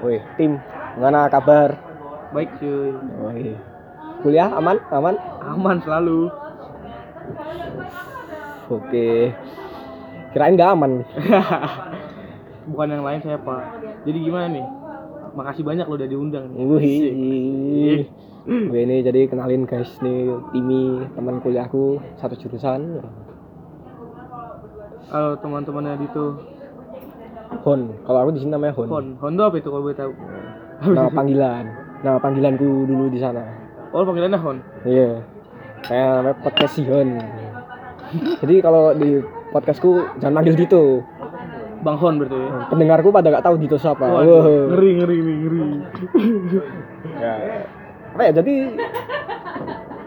[0.00, 0.56] Woi, tim,
[0.96, 1.76] gimana kabar?
[2.32, 2.96] Baik cuy.
[3.20, 3.52] Woi.
[4.24, 4.80] Kuliah aman?
[4.88, 5.16] Aman?
[5.44, 6.32] Aman selalu.
[8.72, 9.34] Oke.
[10.32, 11.04] Kirain gak aman.
[12.70, 13.82] Bukan yang lain saya pak.
[14.08, 14.66] Jadi gimana nih?
[15.36, 16.48] Makasih banyak lo udah diundang.
[16.54, 18.08] Wih.
[18.48, 23.04] Gue ini jadi kenalin guys nih Timi teman kuliahku satu jurusan
[25.12, 26.40] Halo teman-temannya Dito.
[27.60, 29.06] Hon kalau aku di sini namanya Hon, Hon.
[29.18, 30.12] Hondo apa itu kalau boleh tahu?
[30.82, 31.64] nama panggilan
[32.00, 33.44] nama panggilanku dulu di sana
[33.90, 34.56] Oh panggilannya Hon.
[34.82, 35.20] iya
[35.82, 37.20] saya namanya podcast si Hon
[38.40, 41.04] jadi kalau di podcastku jangan manggil Dito
[41.80, 42.48] Bang Hon berarti ya.
[42.66, 44.44] pendengarku pada gak tahu Dito siapa Wah, Wah.
[44.70, 45.60] ngeri ngeri ngeri ngeri.
[47.16, 47.32] ya
[48.10, 48.54] apa ya jadi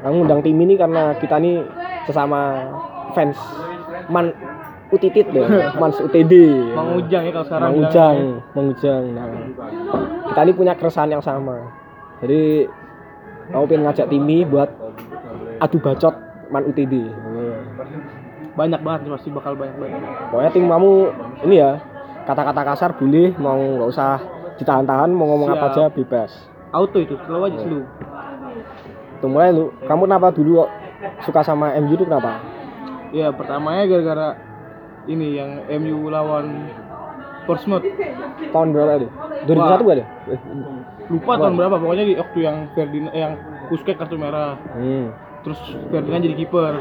[0.02, 1.64] aku undang tim ini karena kita nih
[2.03, 2.59] sesama
[3.14, 3.38] fans
[4.05, 4.34] man
[4.93, 5.41] utitit deh
[5.81, 6.33] mans UTD
[6.71, 7.61] Mang Ujang ya kalau sekarang.
[7.65, 7.89] Mang bilangnya.
[7.89, 8.17] Ujang
[8.53, 9.27] Mang Ujang nah
[10.29, 11.57] kita ini punya keresahan yang sama
[12.21, 12.69] jadi
[13.50, 14.69] aku pengen ngajak Timi buat
[15.59, 16.16] adu bacot
[16.47, 16.94] man UTD
[18.53, 19.97] Banyak banget nih, pasti bakal banyak banget.
[20.30, 20.91] pokoknya tim kamu
[21.41, 21.81] ini ya
[22.23, 24.22] kata-kata kasar boleh mau nggak usah
[24.55, 25.73] ditahan-tahan mau ngomong apa Siap.
[25.73, 26.31] aja bebas
[26.69, 27.81] Auto itu, selalu aja selalu.
[29.22, 30.69] Tuh mulai lu, kamu kenapa dulu kok
[31.22, 32.41] suka sama MU itu kenapa?
[33.09, 34.28] Ya pertamanya gara-gara
[35.08, 35.50] ini yang
[35.82, 36.70] MU lawan
[37.44, 37.84] Portsmouth.
[38.52, 39.08] Tahun berapa itu?
[39.48, 40.06] 2001 gak ada?
[40.32, 40.40] Eh,
[41.12, 43.34] Lupa tahun berapa pokoknya di waktu yang Ferdinand yang
[43.68, 44.56] Kuskek kartu merah.
[44.76, 45.12] Hmm.
[45.44, 45.59] Terus
[45.92, 46.80] Ferdinand jadi kiper.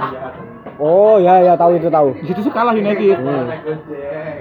[0.78, 2.14] Oh ya ya tahu itu tahu.
[2.22, 3.18] Di situ sih kalah United.
[3.18, 3.50] Hmm.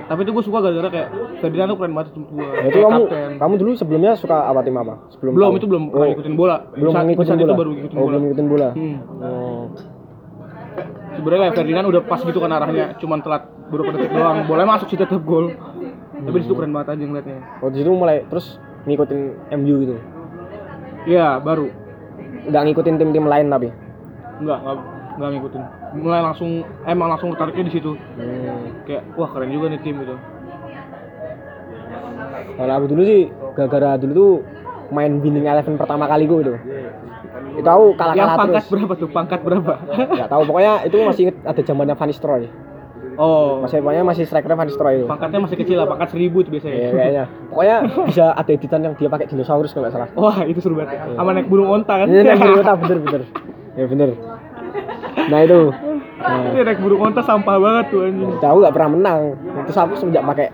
[0.06, 1.08] Tapi itu gue suka gara-gara kayak
[1.42, 2.46] Ferdinand tuh keren banget menurut gue.
[2.46, 3.02] Ya, itu kamu
[3.42, 4.94] kamu dulu sebelumnya suka apa tim apa?
[5.18, 5.58] Sebelum belum tahu?
[5.58, 6.58] itu belum oh, ngikutin bola.
[6.78, 7.42] belum Saat- ngikutin bola.
[7.50, 8.09] itu baru ngikutin oh, bola.
[8.09, 8.70] belum ngikutin bola.
[8.78, 8.96] Hmm.
[9.26, 9.64] Oh.
[11.12, 14.48] Sebenarnya Ferdinand udah pas gitu kan arahnya, cuman telat beberapa detik doang.
[14.48, 15.52] Boleh masuk sih tetap gol.
[16.22, 17.38] Tapi di situ keren banget aja ngeliatnya.
[17.59, 19.20] Oh, di situ mulai terus ngikutin
[19.58, 19.95] MU gitu.
[21.09, 21.68] Iya, baru.
[22.48, 23.70] Udah ngikutin tim-tim lain tapi.
[24.40, 24.59] Enggak,
[25.18, 25.62] enggak ngikutin.
[26.02, 26.52] Mulai langsung
[26.85, 27.91] emang langsung tertariknya di situ.
[27.97, 28.85] Hmm.
[28.85, 30.16] Kayak wah keren juga nih tim itu.
[32.52, 33.22] Kalau aku dulu sih
[33.58, 34.31] gara-gara dulu tuh
[34.94, 36.56] main Winning Eleven pertama kali gue itu.
[37.52, 38.72] Itu Yang kalah-kalah pangkat terus.
[38.72, 39.09] berapa tuh?
[39.09, 39.74] Pangkat berapa?
[40.16, 42.46] Gak tahu pokoknya itu masih inget ada zamannya Van Nistelrooy.
[43.13, 45.06] oh, Masih pokoknya masih strikernya Van Nistelrooy itu.
[45.06, 46.75] pangkatnya masih kecil lah, pangkat seribu itu biasanya.
[46.75, 47.24] Iya kayaknya.
[47.47, 50.09] Pokoknya bisa ada editan yang dia pakai dinosaurus kalau nggak salah.
[50.16, 50.97] Wah, itu seru banget.
[51.12, 52.07] Sama naik burung onta kan?
[52.07, 53.22] Iya, bener, bener, bener, bener.
[53.72, 54.09] Ya bener.
[55.28, 55.62] Nah itu.
[56.22, 58.29] Nah, Itu naik burung onta sampah banget tuh anjing.
[58.38, 59.22] tahu nggak pernah menang.
[59.66, 60.47] Terus aku semenjak pakai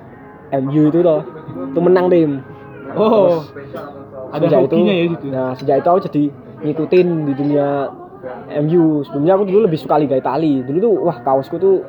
[0.58, 1.28] MU itu loh,
[1.68, 2.40] itu menang tim.
[2.96, 3.44] Oh.
[4.28, 5.25] Ada Sejak itu, hokinya ya situ.
[5.28, 6.24] Nah sejak itu aku jadi
[6.59, 7.68] ngikutin di dunia
[8.59, 9.03] MU.
[9.03, 10.62] Sebelumnya aku dulu lebih suka Liga Italia.
[10.62, 11.85] Dulu tuh wah kaosku tuh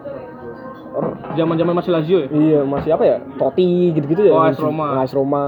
[1.31, 2.29] Zaman-zaman masih Lazio ya?
[2.29, 4.99] Iya masih apa ya Totti gitu-gitu ya Oh, AS Roma.
[4.99, 5.43] AS Roma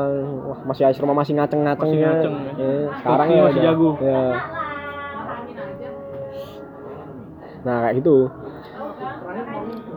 [0.46, 2.06] Wah masih AS Roma masih ngaceng-ngaceng Masih ya.
[2.06, 2.52] ngaceng, ya.
[2.54, 3.90] Eh, Sekarang Totti ya masih jago.
[3.98, 4.22] Ya.
[7.60, 8.16] Nah kayak gitu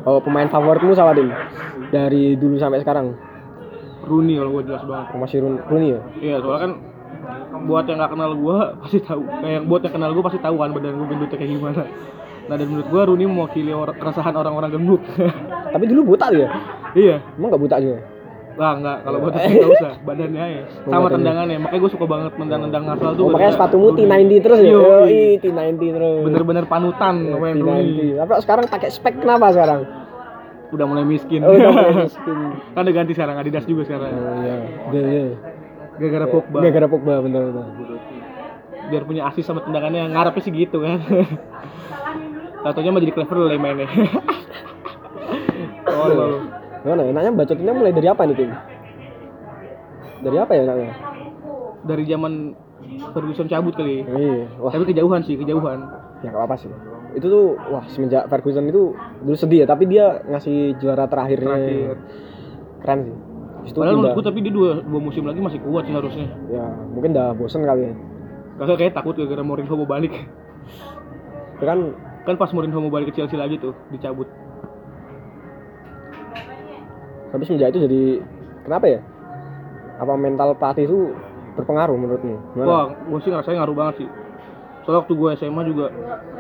[0.03, 1.29] Oh pemain favoritmu siapa tim?
[1.87, 3.13] Dari dulu sampai sekarang
[4.03, 5.15] Rooney kalau gue jelas banget.
[5.15, 5.99] Masih Rooney ya?
[6.19, 6.71] Iya, soalnya kan
[7.63, 9.21] buat yang nggak kenal gue pasti tahu.
[9.39, 11.83] Kayak buat yang kenal gue pasti tahu kan badan gue gendutnya kayak gimana.
[12.43, 15.01] Nah dan menurut gue Rooney mewakili orang, keresahan orang-orang gemuk.
[15.73, 16.47] Tapi dulu buta dia
[16.93, 17.17] iya.
[17.39, 17.99] Emang gak buta juga?
[18.53, 19.93] Lah enggak, kalau buat itu nggak usah.
[20.05, 20.63] Badannya ya.
[20.85, 21.57] Sama tendangannya.
[21.57, 23.25] Makanya gue suka banget nendang-nendang asal tuh.
[23.25, 24.05] Oh, makanya sepatumu Rooney.
[24.05, 24.69] T90 terus ya?
[24.69, 28.13] Yo, Yoi, T90 terus Bener-bener panutan T90 Rooney.
[28.13, 29.81] Tapi sekarang pakai spek kenapa sekarang?
[30.69, 31.41] Udah mulai miskin.
[31.41, 32.37] Oh, udah mulai miskin.
[32.73, 34.09] kan udah ganti sekarang Adidas juga sekarang.
[34.11, 34.55] Oh iya
[34.91, 35.25] Iya, iya
[35.99, 36.57] Gara-gara Pogba.
[36.61, 37.65] Gara-gara Pogba bener-bener
[38.83, 40.99] biar punya asis sama tendangannya ngarepnya sih gitu kan.
[42.63, 43.87] Tatonya mah jadi clever lah mainnya.
[45.87, 46.37] Oh lalu
[46.83, 48.51] Gimana enaknya bacotinnya mulai dari apa nih Tim?
[50.23, 50.93] Dari apa ya enaknya?
[51.83, 52.55] dari zaman
[53.11, 54.07] Ferguson cabut kali.
[54.07, 54.71] Iya, wah.
[54.71, 55.83] Tapi kejauhan sih kejauhan.
[56.23, 56.71] Ya gak apa sih.
[57.19, 61.55] Itu tuh, wah semenjak Ferguson itu dulu sedih ya Tapi dia ngasih juara terakhirnya.
[61.59, 61.95] Terakhir.
[62.83, 63.32] Keren sih
[63.63, 66.27] Habis itu padahal menurut gue tapi dia dua, dua musim lagi masih kuat sih harusnya
[66.51, 67.93] Ya mungkin udah bosen kali ya
[68.59, 70.13] kakak kayak takut gara-gara Mourinho mau balik
[71.63, 71.95] kan
[72.27, 74.27] kan pas Mourinho mau balik ke Chelsea lagi tuh dicabut
[77.31, 78.03] Tapi semenjak itu jadi
[78.67, 78.99] Kenapa ya?
[79.99, 80.99] Apa mental pelatih itu
[81.53, 82.35] berpengaruh menurutmu?
[82.55, 82.67] Gimana?
[82.67, 84.09] wah gue sih ngerasain ngaruh banget sih
[84.83, 85.85] soalnya waktu gue SMA juga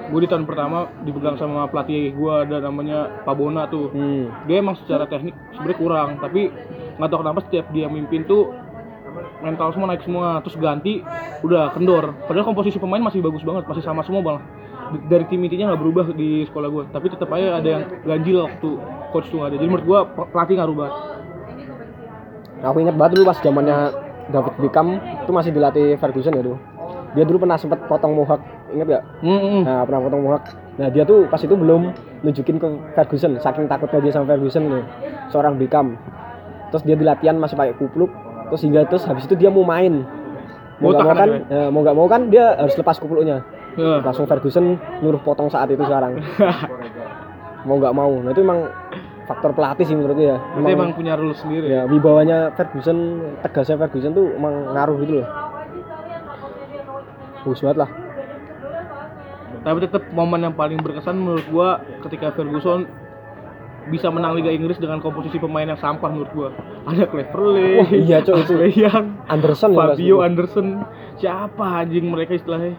[0.03, 3.87] gue di tahun pertama dipegang sama pelatih gue ada namanya Pak Bona tuh.
[3.95, 4.27] Hmm.
[4.45, 6.51] dia emang secara teknik sebenarnya kurang tapi
[6.99, 8.51] nggak tahu kenapa setiap dia mimpin tuh
[9.39, 10.99] mental semua naik semua terus ganti
[11.43, 12.15] udah kendor.
[12.27, 14.39] Padahal komposisi pemain masih bagus banget masih sama semua
[14.93, 18.43] D- dari tim intinya nggak berubah di sekolah gue tapi tetap aja ada yang ganjil
[18.43, 18.69] waktu
[19.15, 19.57] coach tuh nggak ada.
[19.59, 20.95] Jadi menurut gue pe- pelatih ngaruh banget
[22.63, 23.77] Aku ingat banget dulu pas zamannya
[24.31, 26.57] David Beckham itu masih dilatih Ferguson ya tuh.
[27.13, 28.41] Dia dulu pernah sempat potong mohawk,
[28.73, 29.03] inget gak?
[29.21, 29.61] Hmm, hmm.
[29.65, 30.43] Nah, pernah potong mohawk.
[30.81, 31.93] Nah, dia tuh pas itu belum
[32.25, 32.67] nunjukin ke
[32.97, 34.85] Ferguson, saking takutnya dia sama Ferguson nih.
[35.29, 35.93] Seorang Beckham.
[36.73, 38.09] Terus dia di latihan masih pakai kupluk,
[38.49, 40.01] terus hingga terus habis itu dia mau main.
[40.81, 43.45] Mau gak mau kan ya, mau gak mau kan dia harus lepas kupluknya.
[43.77, 44.01] Ya.
[44.01, 46.17] Langsung Ferguson nyuruh potong saat itu sekarang.
[47.69, 48.09] mau gak mau.
[48.25, 48.65] Nah, itu emang
[49.29, 50.35] faktor pelatih sih menurut dia.
[50.57, 51.71] Berarti emang punya rules sendiri.
[51.71, 55.27] ya wibawanya Ferguson, tegasnya Ferguson tuh emang ngaruh gitu loh.
[57.43, 57.89] Bagus banget lah.
[59.63, 61.69] Tapi tetap momen yang paling berkesan menurut gua
[62.03, 62.83] ketika Ferguson
[63.85, 66.49] bisa menang Liga Inggris dengan komposisi pemain yang sampah menurut gua.
[66.83, 68.53] Ada Cleverley, Wah, iya, Cok, itu.
[68.79, 70.15] Young, Anderson ya, Fabio itu.
[70.19, 70.67] Anderson.
[71.15, 72.75] Siapa anjing mereka istilahnya?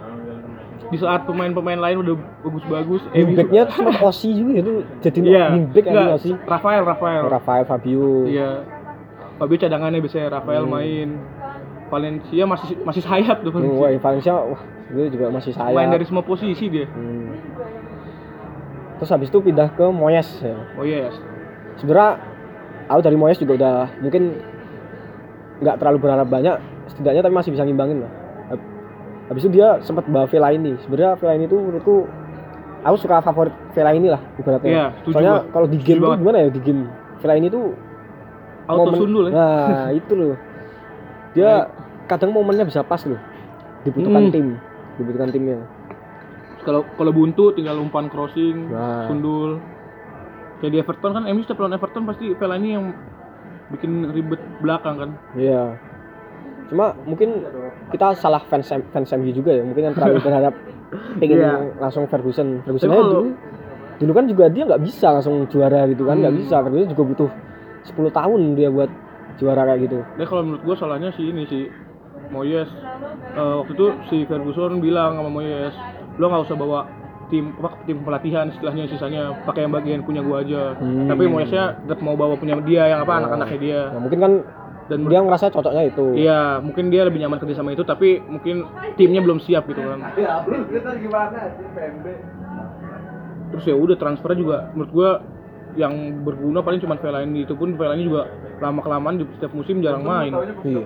[0.84, 5.44] Di saat pemain-pemain lain udah bagus-bagus, eh, Wingbacknya tuh sempat Osi juga itu jadi Iya.
[5.56, 6.30] wingback kan Osi.
[6.44, 7.22] Rafael, Rafael.
[7.24, 8.28] Rafael Fabio.
[8.28, 8.60] Iya.
[9.34, 10.72] Fabio cadangannya biasanya Rafael Hmm.
[10.72, 11.08] main.
[11.84, 13.78] Valencia masih masih sayap tuh Valencia.
[13.78, 15.70] Wah, Valencia wah, itu juga masih saya.
[15.70, 16.86] Main dari semua posisi dia.
[16.86, 17.34] Hmm.
[18.96, 20.54] Terus habis itu pindah ke Moyes ya.
[20.74, 21.14] Oh yes.
[21.76, 22.22] Sebenarnya
[22.86, 24.38] aku dari Moyes juga udah mungkin
[25.56, 26.56] nggak terlalu berharap banyak,
[26.88, 28.12] setidaknya tapi masih bisa ngimbangin lah.
[28.48, 28.68] Hab-
[29.24, 30.76] Habis itu dia sempat bawa Vela ini.
[30.78, 31.96] Sebenarnya Vela ini tuh menurutku
[32.80, 34.68] aku suka favorit Vela ini lah ibaratnya.
[34.68, 36.20] Iya, Soalnya kalau di game tuh banget.
[36.20, 36.82] gimana ya di game
[37.18, 37.66] Vela ini tuh
[38.64, 39.32] Auto sundul ya.
[39.32, 40.36] Nah, itu loh.
[41.34, 41.66] Dia
[42.06, 43.18] kadang momennya bisa pas loh.
[43.82, 44.32] Dibutuhkan Hmm.
[44.32, 44.46] tim,
[44.96, 45.58] dibutuhkan timnya.
[46.64, 49.04] Kalau kalau buntu tinggal umpan crossing, Nah.
[49.04, 49.60] sundul.
[50.58, 52.84] Kayak di Everton kan, MU setiap lawan Everton pasti Vela ini yang
[53.68, 55.10] bikin ribet belakang kan.
[55.34, 55.76] Iya.
[56.64, 57.44] Cuma mungkin
[57.92, 59.60] kita salah fans fans MU juga ya.
[59.60, 60.54] Mungkin yang terlalu berharap
[61.18, 61.52] pengen Iya.
[61.76, 62.64] langsung Ferguson.
[62.64, 63.20] Ferguson aja dulu
[63.94, 66.40] dulu kan juga dia nggak bisa langsung juara gitu kan, nggak Hmm.
[66.40, 66.56] bisa.
[66.58, 67.30] Ferguson juga butuh
[67.84, 68.88] 10 tahun dia buat
[69.40, 69.98] juara kayak gitu.
[70.02, 71.66] Nah kalau menurut gua salahnya si ini si
[72.30, 72.70] Moyes.
[73.34, 75.74] Eh, waktu itu si Ferguson bilang sama Moyes,
[76.18, 76.80] lo nggak usah bawa
[77.32, 80.76] tim apa tim pelatihan istilahnya sisanya pakai yang bagian punya gua aja.
[80.78, 81.08] Hmm.
[81.08, 83.80] Tapi Moyesnya tetap mau bawa punya dia yang apa anak-anaknya dia.
[83.90, 84.32] Nah, mungkin kan
[84.84, 86.12] Dan dia ngerasa cocoknya itu.
[86.12, 88.68] Iya, mungkin dia lebih nyaman kerja sama itu, tapi mungkin
[89.00, 90.12] timnya belum siap gitu kan.
[93.54, 95.10] Terus ya udah transfernya juga menurut gua
[95.74, 95.92] yang
[96.22, 100.30] berguna paling cuma Fellaini itu pun Fellaini juga lama kelamaan di setiap musim jarang main.
[100.62, 100.82] Iya.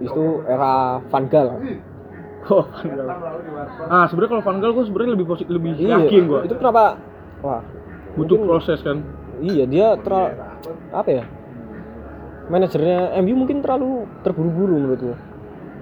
[0.00, 1.48] Itu era Van Gaal.
[2.48, 3.08] Oh, Van Gaal.
[3.86, 6.00] Ah, sebenarnya kalau Van Gaal gua sebenarnya lebih positif lebih Iya.
[6.00, 6.40] yakin gua.
[6.42, 6.96] Itu kenapa?
[7.40, 7.60] Wah,
[8.14, 8.98] Butuh mungkin- proses kan.
[9.38, 10.38] Iya, dia terlalu
[10.90, 11.24] apa ya?
[12.42, 15.16] Manajernya MU mungkin terlalu terburu-buru menurut gua.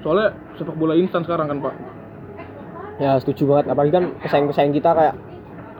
[0.01, 1.75] Soalnya sepak bola instan sekarang kan, Pak.
[2.99, 3.67] Ya setuju banget.
[3.73, 5.15] Apalagi kan pesaing-pesaing kita kayak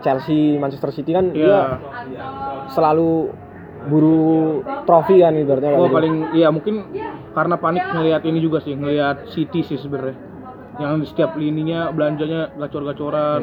[0.01, 1.63] Chelsea, Manchester City kan dia Iya.
[2.69, 3.33] selalu
[3.83, 5.73] buru trofi kan ibaratnya.
[5.73, 6.85] Oh, paling iya mungkin
[7.31, 10.17] karena panik ngelihat ini juga sih, ngelihat City sih sebenarnya.
[10.77, 13.43] Yang di setiap lininya belanjanya gacor-gacoran.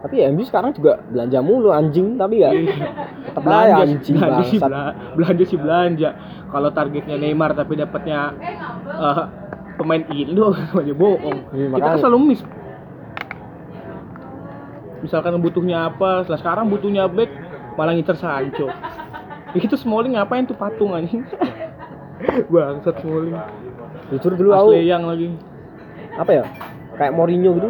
[0.00, 4.42] Tapi ya MU sekarang juga belanja mulu anjing tapi ya tetap aja belanja, anjing belanja
[4.42, 4.64] sih bangsat.
[4.66, 6.08] bela- belanja sih belanja
[6.48, 8.32] kalau targetnya Neymar tapi dapatnya
[8.88, 9.22] eh,
[9.76, 12.40] pemain Indo aja bohong Iya, kita kan selalu miss
[15.00, 17.30] misalkan butuhnya apa setelah sekarang butuhnya back
[17.74, 18.68] malah ngincer Sancho
[19.52, 21.24] itu Smalling ngapain tuh patung anjing
[22.52, 23.36] bangsat Smalling
[24.10, 25.30] Jujur dulu aku yang lagi
[26.10, 26.44] apa ya?
[26.98, 27.68] Kayak Mourinho gitu.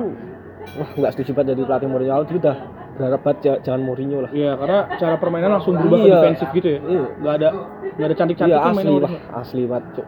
[0.75, 2.12] Wah, nggak setuju banget jadi pelatih Mourinho.
[2.16, 2.56] Aku dulu udah
[2.96, 4.30] berharap banget ja- jangan Mourinho lah.
[4.32, 6.14] Iya, karena cara permainan langsung berubah ke Iya.
[6.16, 6.80] defensif gitu ya.
[6.80, 7.04] Iya.
[7.14, 7.49] Nggak ada
[7.92, 9.84] nggak ada cantik-cantik Iya tuh asli lah, asli banget.
[9.94, 10.06] Cuk.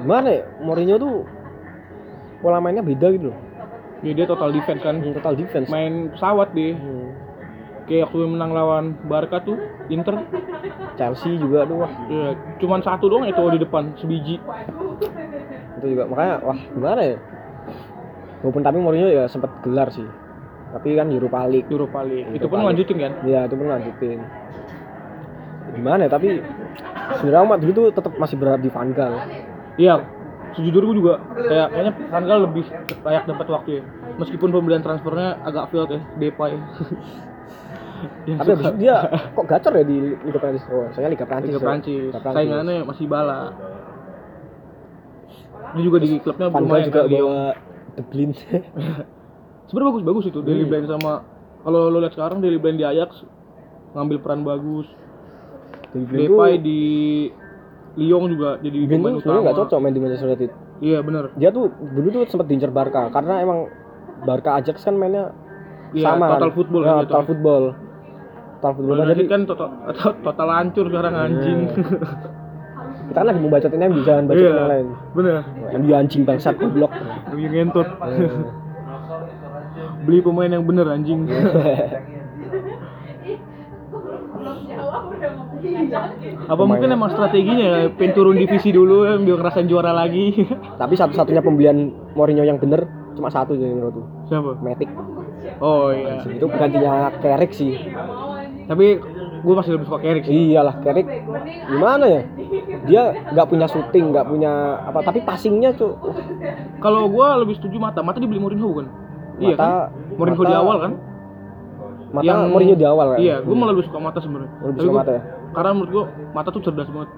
[0.00, 0.42] Gimana ya?
[0.58, 1.14] Mourinho tuh
[2.40, 3.36] pola mainnya beda gitu loh.
[4.00, 5.00] Ya, dia total defense kan.
[5.00, 5.68] Total defense.
[5.68, 6.74] Main pesawat deh.
[6.74, 7.08] Hmm.
[7.86, 10.20] Kayak waktu menang lawan Barca tuh, Inter.
[10.96, 14.40] Chelsea juga tuh wah Ya, cuman satu doang itu di depan, sebiji.
[15.76, 17.16] itu juga makanya wah gimana ya
[18.40, 20.08] walaupun tapi Mourinho ya sempat gelar sih
[20.72, 22.24] tapi kan Europa League Europa League.
[22.26, 22.68] Europa Itu pun League.
[22.72, 23.12] lanjutin kan.
[23.22, 24.18] ya itu pun lanjutin
[25.76, 26.28] gimana ya tapi
[27.12, 29.14] sebenarnya umat tuh tetap masih berharap di Van Gaal
[29.76, 29.94] Iya,
[30.56, 32.64] sejujurnya gue juga kayak kayaknya Gaal lebih
[33.02, 33.82] layak dapat waktu ya.
[34.16, 36.52] Meskipun pembelian transfernya agak failed ya, Depay.
[38.28, 38.96] Yang tapi itu dia
[39.36, 41.64] kok gacor ya di Liga Prancis oh soalnya Liga Prancis Liga ya.
[41.64, 42.02] Prancis.
[42.06, 42.36] Liga Prancis.
[42.36, 43.40] Saingannya masih bala.
[45.72, 47.38] Dia juga di klubnya Gaal lumayan juga kan, bawa
[47.94, 48.32] The Blind
[49.66, 50.70] Sebenarnya bagus-bagus itu Daily Hmm.
[50.70, 51.12] Blind sama
[51.60, 53.24] kalau lo lihat sekarang Daily Blind di Ajax
[53.92, 54.86] ngambil peran bagus.
[55.90, 56.80] The Blind Depay di
[57.96, 59.64] Lyon juga jadi pemain tuh sebenarnya nggak utama.
[59.66, 61.24] cocok main di Manchester United Iya benar.
[61.32, 63.58] dia tuh dulu tuh sempat diincar Barca karena emang
[64.22, 65.32] Barca Ajax kan mainnya
[65.88, 66.54] Iya, sama total kan.
[66.54, 67.26] football ya, kan total gitu.
[67.26, 67.62] football
[68.54, 69.68] total football jadi kan total
[70.20, 71.58] total hancur sekarang anjing.
[73.06, 74.52] kita kan lagi mau bacotin MU jangan bacotin Iya.
[74.52, 75.34] yang lain Bener.
[75.74, 76.92] MU anjing bangsat goblok
[77.30, 77.86] Yang ngentot.
[77.86, 78.30] Eh,
[80.04, 81.26] Beli pemain yang bener anjing.
[86.46, 90.46] Apa mungkin emang strateginya ya, pengen turun divisi dulu biar ngerasain juara lagi.
[90.80, 91.76] tapi satu-satunya pembelian
[92.12, 94.60] Mourinho yang bener cuma satu sih menurutku Siapa?
[94.60, 94.92] Matic
[95.56, 96.20] Oh iya.
[96.26, 97.72] itu gantinya Carrick sih
[98.66, 99.00] Tapi
[99.38, 100.52] gue masih lebih suka Carrick sih.
[100.52, 101.08] iyalah Carrick
[101.66, 102.22] gimana ya
[102.84, 106.12] dia nggak punya shooting nggak punya apa tapi passingnya tuh uh,
[106.76, 108.00] Kalau gue lebih setuju Mata.
[108.00, 108.86] Mata dibeli Mourinho bukan?
[109.38, 109.72] Iya Mata- kan?
[110.12, 110.92] Mourinho Mata- di awal kan?
[112.06, 114.50] mata Yang- Mourinho di awal kan Iya, gue malah lebih suka Mata sebenarnya.
[114.62, 115.22] Lebih suka gua- Mata ya?
[115.56, 117.08] Karena menurut gue Mata tuh cerdas banget.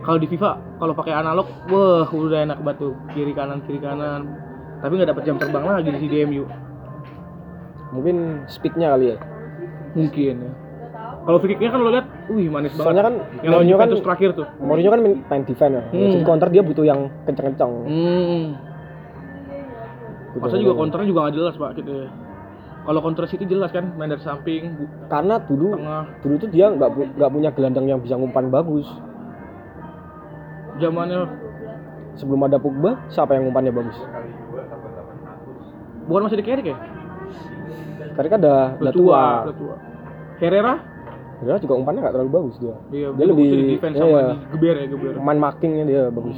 [0.00, 4.28] Kalau di FIFA, kalau pakai analog, wah udah enak banget tuh kiri kanan kiri kanan.
[4.80, 6.44] Tapi nggak dapat jam terbang lagi di DMU.
[7.90, 9.16] mungkin speednya kali ya
[9.92, 10.52] Mungkin ya.
[11.20, 12.86] Kalau free kicknya kan lo lihat, wih manis banget.
[12.86, 14.46] soalnya kan yang Mourinho kan terakhir tuh.
[14.56, 16.00] Mourinho kan main defense ya Hmm.
[16.06, 18.44] jadi counter dia butuh yang kenceng-kenceng Hmm.
[20.38, 22.08] Masa juga counternya juga nggak jelas pak gitu ya.
[22.80, 26.04] Kalau counter City jelas kan, main dari samping, bu- karena dulu tengah.
[26.18, 28.88] dulu tuh dia nggak nggak punya gelandang yang bisa ngumpan bagus
[30.76, 31.28] Zamannya
[32.14, 33.96] sebelum ada Pogba siapa yang ngumpannya bagus
[36.02, 36.76] bukan masih di Carrick ya?
[38.10, 39.22] karena kan ada Udah Latua
[39.52, 39.74] tua.
[40.36, 40.74] Herrera?
[41.38, 44.36] dia juga umpannya nggak terlalu bagus dia Iya, dia lebih di defense iya, sama di
[44.50, 45.12] geber ya geber.
[45.16, 46.36] man markingnya dia bagus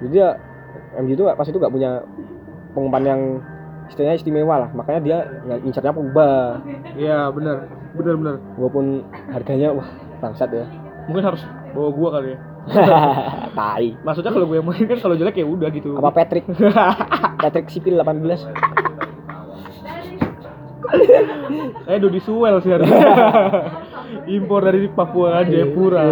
[0.00, 0.28] jadi dia
[0.96, 1.90] MU itu pas itu nggak punya
[2.72, 3.20] pengumpan yang
[3.90, 6.30] istilahnya istimewa lah makanya dia nggak incarnya Pogba
[6.94, 7.56] Iya benar,
[7.92, 8.36] benar benar.
[8.54, 10.64] walaupun harganya wah bangsat ya
[11.04, 12.38] Mungkin harus bawa gua kali ya.
[13.58, 15.96] tai Maksudnya kalau gue yang main kan kalau jelek ya udah gitu.
[15.96, 16.46] apa Patrick
[17.42, 18.46] Patrick Sipil 18
[21.80, 22.98] Saya Dodi Suel sih harusnya.
[24.36, 26.02] Impor dari Papua Jayapura.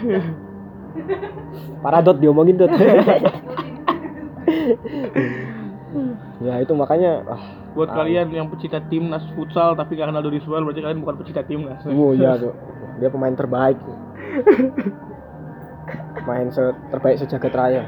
[0.00, 0.20] Iya.
[1.80, 2.68] Paradot diomongin tuh.
[6.40, 7.42] Ya itu makanya ah,
[7.72, 11.80] Buat kalian yang pecinta timnas futsal tapi gak kenal Dodi berarti kalian bukan pecinta timnas.
[11.88, 12.52] oh iya tuh.
[13.00, 13.80] Dia pemain terbaik.
[16.28, 17.82] Main se- terbaik sejagat raya.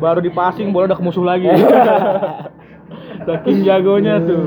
[0.00, 1.44] Baru di passing bola udah ke musuh lagi.
[3.28, 4.44] Saking jagonya tuh.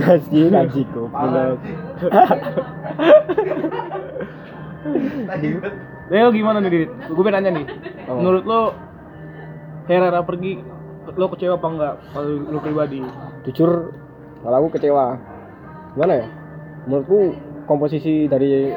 [0.00, 1.60] Anjing anjing goblok.
[6.12, 6.90] Leo gimana nih Dit?
[7.08, 7.66] Gue pengen nanya nih.
[8.04, 8.20] Oh.
[8.20, 8.60] Menurut lo
[9.88, 10.60] Herrera pergi
[11.16, 13.00] lo kecewa apa enggak kalau lo pribadi?
[13.48, 13.96] Jujur
[14.44, 15.16] kalau aku kecewa.
[15.96, 16.26] Gimana ya?
[16.84, 17.32] Menurutku
[17.64, 18.76] komposisi dari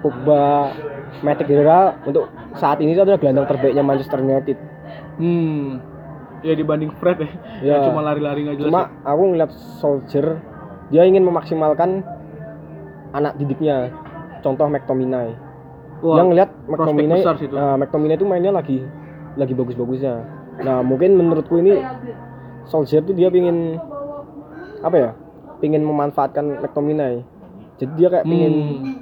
[0.00, 0.72] Pogba,
[1.20, 4.56] Matic Herrera untuk saat ini itu adalah gelandang terbaiknya Manchester United.
[5.20, 5.84] Hmm.
[6.40, 7.28] Ya dibanding Fred ya.
[7.60, 7.72] Ya.
[7.76, 8.68] Yang cuma lari-lari nggak jelas.
[8.72, 9.12] Cuma ya.
[9.12, 9.50] aku ngeliat
[9.84, 10.26] Soldier
[10.88, 12.00] dia ingin memaksimalkan
[13.12, 13.92] anak didiknya.
[14.40, 15.49] Contoh McTominay.
[16.00, 18.80] Wah, yang ngeliat McTominay, nah, McTominay itu mainnya lagi
[19.34, 20.14] lagi bagus-bagusnya.
[20.58, 21.76] Nah mungkin menurutku ini
[22.64, 23.76] Solskjaer tuh dia pingin
[24.80, 25.10] apa ya?
[25.58, 27.20] Pingin memanfaatkan McTominay.
[27.76, 28.96] Jadi dia kayak pingin Hmm.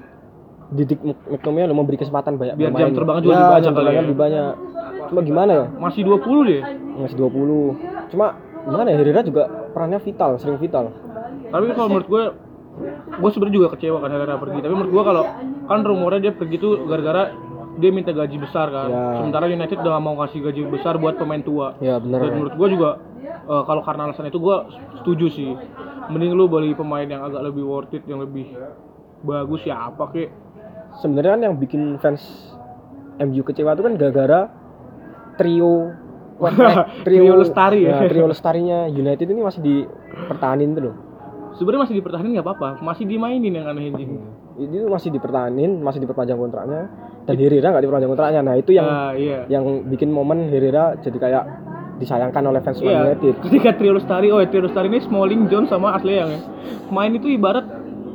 [0.71, 2.83] didik Mc- McTominay lo memberi kesempatan banyak Biar bermain.
[2.85, 4.01] jam terbangnya juga Ya, lebih banyak kali ya.
[4.03, 4.49] lebih banyak.
[5.09, 5.65] Cuma gimana ya?
[5.73, 6.61] Masih 20 deh.
[6.99, 7.61] Masih 20.
[8.09, 8.27] Cuma
[8.65, 8.97] gimana ya?
[8.97, 10.91] Herrera juga perannya vital, sering vital.
[11.49, 12.25] Tapi kalau menurut gue
[13.19, 14.59] gue sebenarnya juga kecewa kan Herrera pergi.
[14.63, 15.25] Tapi menurut gue kalau
[15.69, 17.35] kan rumornya dia pergi tuh gara-gara
[17.79, 18.91] dia minta gaji besar kan.
[18.91, 19.03] Ya.
[19.23, 21.79] Sementara United udah mau kasih gaji besar buat pemain tua.
[21.79, 22.19] Ya bener.
[22.27, 22.91] Dan menurut gua juga
[23.31, 24.67] eh, kalau karena alasan itu gua
[25.01, 25.51] setuju sih.
[26.11, 28.51] Mending lu beli pemain yang agak lebih worth it, yang lebih
[29.23, 30.29] bagus ya apa kek.
[30.99, 32.23] Sebenarnya kan yang bikin fans
[33.23, 34.41] MU kecewa itu kan gara-gara
[35.39, 35.95] trio
[36.43, 37.99] eh, Trio Lestari ya.
[38.07, 40.97] trio lestarinya United ini masih dipertahanin tuh loh.
[41.59, 44.11] Sebenarnya masih dipertahankan nggak apa-apa, masih dimainin yang aneh anjing.
[44.57, 46.87] Itu masih dipertahanin, masih diperpanjang kontraknya
[47.23, 48.41] dan Herrera nggak diperpanjang kontraknya.
[48.41, 49.43] Nah, itu yang Ah, iya.
[49.47, 51.45] yang bikin momen Herrera jadi kayak
[51.99, 53.35] disayangkan oleh fans Man Iya, United.
[53.43, 56.41] ketika trio Lestari, oh ya, trio Lestari ini Smalling, John sama Ashley yang ya.
[56.87, 57.67] Pemain itu ibarat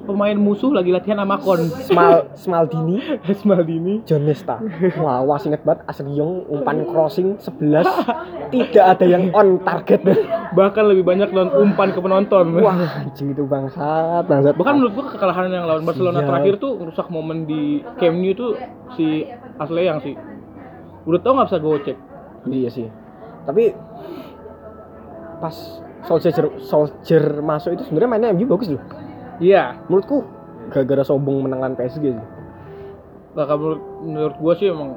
[0.04, 1.64] pemain musuh lagi latihan sama kon.
[1.84, 3.00] Smal Smaldini,
[3.40, 4.04] Smaldini.
[4.04, 4.60] John Nesta.
[5.00, 7.88] Wah, wah inget banget Asri Young umpan crossing 11
[8.54, 10.04] tidak ada yang on target.
[10.58, 12.46] Bahkan lebih banyak dan umpan ke penonton.
[12.60, 14.54] Wah, anjing itu bangsat, bangsat.
[14.54, 16.28] Bahkan menurut gua kekalahan yang lawan Barcelona Iya.
[16.30, 18.52] terakhir tuh merusak momen di Camp Nou tuh
[18.94, 19.26] si
[19.58, 20.14] Ashley yang sih.
[21.04, 21.98] Udah tau nggak bisa gocek.
[22.48, 22.88] Iya sih.
[23.44, 23.72] Tapi
[25.40, 25.56] pas
[26.04, 28.84] Solskjaer Solskjaer masuk itu sebenarnya mainnya MU bagus loh.
[29.40, 29.80] Iya.
[29.90, 30.26] Menurutku
[30.70, 32.26] gara-gara sombong menang lawan PSG sih.
[33.34, 34.94] Nah, menurut, menurut gua sih emang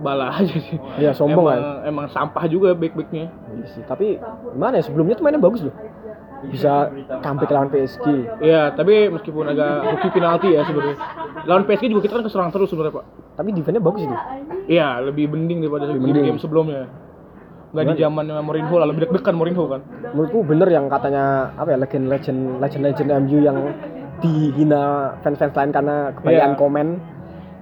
[0.00, 0.78] bala aja sih.
[0.98, 1.88] Iya, sombong emang, kan.
[1.88, 3.28] Emang sampah juga back-backnya.
[3.30, 3.82] Iya sih.
[3.84, 4.18] Tapi
[4.54, 5.76] gimana ya sebelumnya tuh mainnya bagus loh.
[6.44, 6.92] bisa
[7.24, 8.04] comeback lawan PSG.
[8.44, 10.96] Iya, tapi meskipun agak hoki penalti ya sebenarnya.
[11.48, 13.04] Lawan PSG juga kita kan keserang terus sebenarnya, Pak.
[13.40, 14.16] Tapi defense-nya bagus itu.
[14.68, 16.84] Iya, lebih mending daripada Lebih game, game sebelumnya.
[17.74, 19.80] Nggak di zaman Mourinho lah, lebih deg-degan Mourinho kan.
[20.14, 23.58] Menurutku bener yang katanya apa ya legend-legend legend-legend MU yang
[24.22, 24.82] dihina
[25.20, 26.58] fans-fans lain karena kebanyakan Iya.
[26.58, 26.86] komen.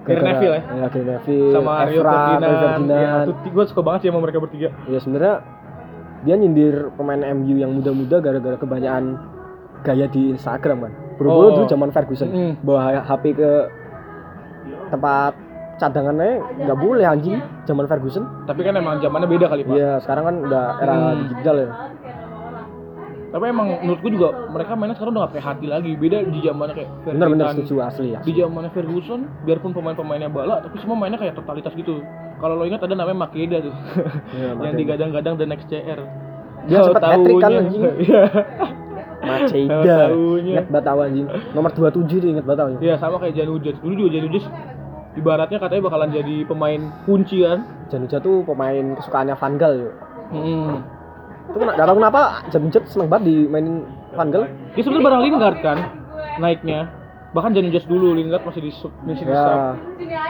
[0.03, 0.61] Gary Neville ya?
[0.69, 2.43] Ya, Gary Neville, Sama Rio Ferdinand.
[2.53, 3.27] Ferdinand.
[3.31, 4.69] Iya, gue suka banget sih sama mereka bertiga.
[4.85, 5.35] Ya sebenarnya
[6.21, 9.03] dia nyindir pemain MU yang muda-muda gara-gara kebanyakan
[9.81, 10.91] gaya di Instagram kan.
[11.15, 11.55] Buru-buru Oh.
[11.57, 12.53] dulu zaman Ferguson Mm.
[12.61, 13.51] bawa HP ke
[14.89, 15.33] tempat
[15.75, 18.23] cadangannya nggak boleh anjing zaman Ferguson.
[18.45, 19.73] Tapi kan emang zamannya beda kali, Pak.
[19.73, 21.17] Iya, sekarang kan udah era Hmm.
[21.27, 21.69] digital ya.
[23.33, 25.91] Tapi emang menurutku juga mereka mainnya sekarang udah gak pakai hati lagi.
[25.97, 27.55] Beda di zamannya kayak Bener-bener Ferdinand.
[27.57, 28.19] setuju asli ya.
[28.21, 32.05] Di zamannya Ferguson, biarpun pemain-pemainnya bala, tapi semua mainnya kayak totalitas gitu.
[32.37, 33.73] Kalau lo ingat ada namanya Makeda tuh.
[34.37, 35.99] Iya, yang digadang-gadang the next CR.
[36.63, 37.81] Dia sempet hat-trick kan, anjing.
[38.05, 38.23] Iya.
[39.23, 40.11] Maceda.
[40.37, 41.27] Ingat tahu anjing.
[41.55, 42.75] Nomor 27 tuh ingat tahu.
[42.77, 43.79] Iya sama kayak Janujas.
[43.79, 44.43] Dulu juga Janujas
[45.13, 47.59] ibaratnya katanya bakalan jadi pemain kunci kan.
[47.87, 49.93] Januja tuh pemain kesukaannya Van Gaal yuk.
[50.29, 50.81] Hmm.
[51.43, 53.75] Itu kena- nggak tahu kenapa Januja seneng banget dimainin
[54.11, 54.43] Van Gaal.
[54.73, 55.77] Dia sebenarnya barang Lingard kan
[56.35, 56.79] naiknya.
[57.31, 59.57] Bahkan Janujas dulu Lingard masih di sub, masih di sub.
[59.99, 60.23] Ya,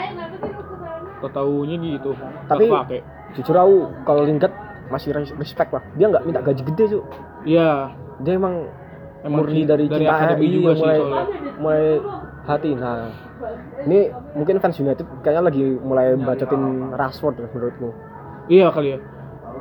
[1.19, 2.11] Tau taunya gitu.
[2.45, 2.71] Tapi-
[3.33, 4.51] jujur aku kalau Lingard
[4.87, 5.83] masih res- respect lah.
[5.95, 7.03] Dia nggak minta gaji gede tuh.
[7.43, 7.91] Iya.
[8.19, 8.67] Dia emang,
[9.23, 11.23] Emang murni dari, dari cinta sih mulai soalnya.
[11.57, 11.85] mulai
[12.43, 12.71] hati.
[12.75, 13.07] Nah,
[13.83, 13.99] ini
[14.37, 17.89] mungkin fans United kayaknya lagi mulai bacotin Rashford menurutku.
[18.47, 18.99] Iya kali ya.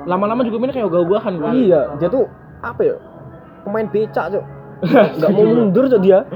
[0.06, 1.50] Lama-lama juga mainnya kayak ogah-ogahan gua.
[1.54, 2.26] Iya, dia tuh
[2.62, 2.96] apa ya?
[3.62, 4.44] Pemain becak, Cok.
[5.18, 6.26] Nggak mau mundur, Cok dia.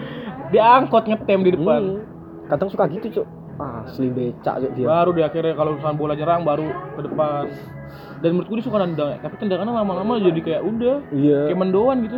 [0.54, 1.80] Dia angkot ngetem di depan.
[1.82, 2.02] Hmm.
[2.46, 3.26] Kadang suka gitu, Cok.
[3.56, 4.84] Ah, asli becak, Cok dia.
[4.84, 7.44] Baru di akhirnya kalau misalnya bola nyerang baru ke depan.
[8.16, 9.18] Dan menurutku dia suka nendang, ya.
[9.20, 11.40] tapi tendangannya lama-lama jadi kayak udah Iya.
[11.48, 12.16] kayak mendoan gitu.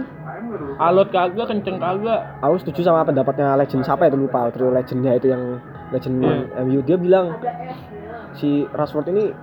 [0.79, 2.21] Alot kagak, kenceng kagak.
[2.39, 5.59] Aku setuju sama pendapatnya legend siapa itu lupa trio legendnya itu yang
[5.91, 6.35] legend Iya.
[6.63, 7.35] MU dia bilang
[8.33, 9.35] si Rashford ini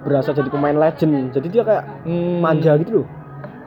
[0.00, 2.40] berasa jadi pemain legend jadi dia kayak Hmm.
[2.40, 3.06] manja gitu loh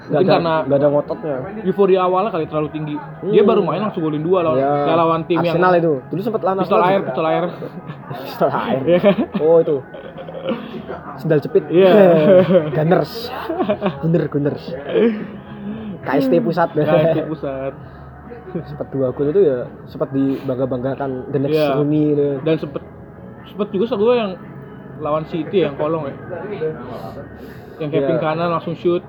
[0.01, 2.95] Mungkin ada karena- nggak ada ngototnya euforia awalnya kali terlalu tinggi.
[3.27, 3.49] Dia Hmm.
[3.49, 6.57] baru main langsung golin dua lawan, Ya, lawan tim Arsenal yang itu dulu sempat lawan
[6.59, 7.43] pistol air, pistol air.
[8.25, 8.99] pistol air Iya
[9.39, 9.75] oh itu
[11.17, 11.91] sendal jepit Iya.
[12.75, 13.29] Gunners
[14.01, 14.63] Gunner Gunners
[16.01, 17.73] KST pusat itu pusat.
[18.67, 21.77] sempat dua gol itu ya sempat dibangga banggakan the next Iya.
[21.77, 22.25] Rooney gitu.
[22.41, 22.83] Dan sempet
[23.45, 24.31] sempet juga gue yang
[24.97, 26.15] lawan City yang kolong ya.
[27.77, 28.23] Yang capping Iya.
[28.23, 29.05] kanan langsung shoot.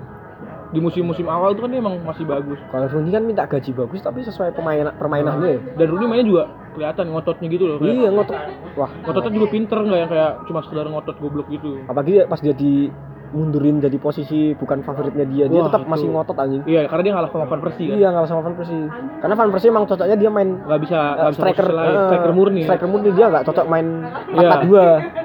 [0.73, 2.57] Di musim-musim awal tuh kan dia emang masih bagus.
[2.67, 5.77] Kalau Rooney kan minta gaji bagus tapi sesuai pemain permainannya.
[5.77, 7.77] Dan Rooney mainnya juga kelihatan ngototnya gitu loh.
[7.77, 8.37] Kayak, Iya ngotot.
[8.73, 11.77] Wah, Ngototnya juga pinter nggak yang kayak cuma sekedar ngotot goblok gitu.
[11.85, 12.89] apalagi dia pas dia di
[13.33, 15.89] mundurin jadi posisi bukan favoritnya dia, dia Wah, tetap itu.
[15.89, 16.61] masih ngotot anjing.
[16.65, 17.95] Iya, karena dia ngalah sama Van Persie kan.
[17.97, 18.85] Iya ngalah sama Van Persie.
[19.21, 22.61] Karena Van Persie emang cocoknya dia main Nggak bisa, nggak bisa striker eh, striker murni.
[22.65, 23.87] Striker murni dia nggak cocok main
[24.33, 24.49] Iya.
[24.65, 25.22] 4-4-2.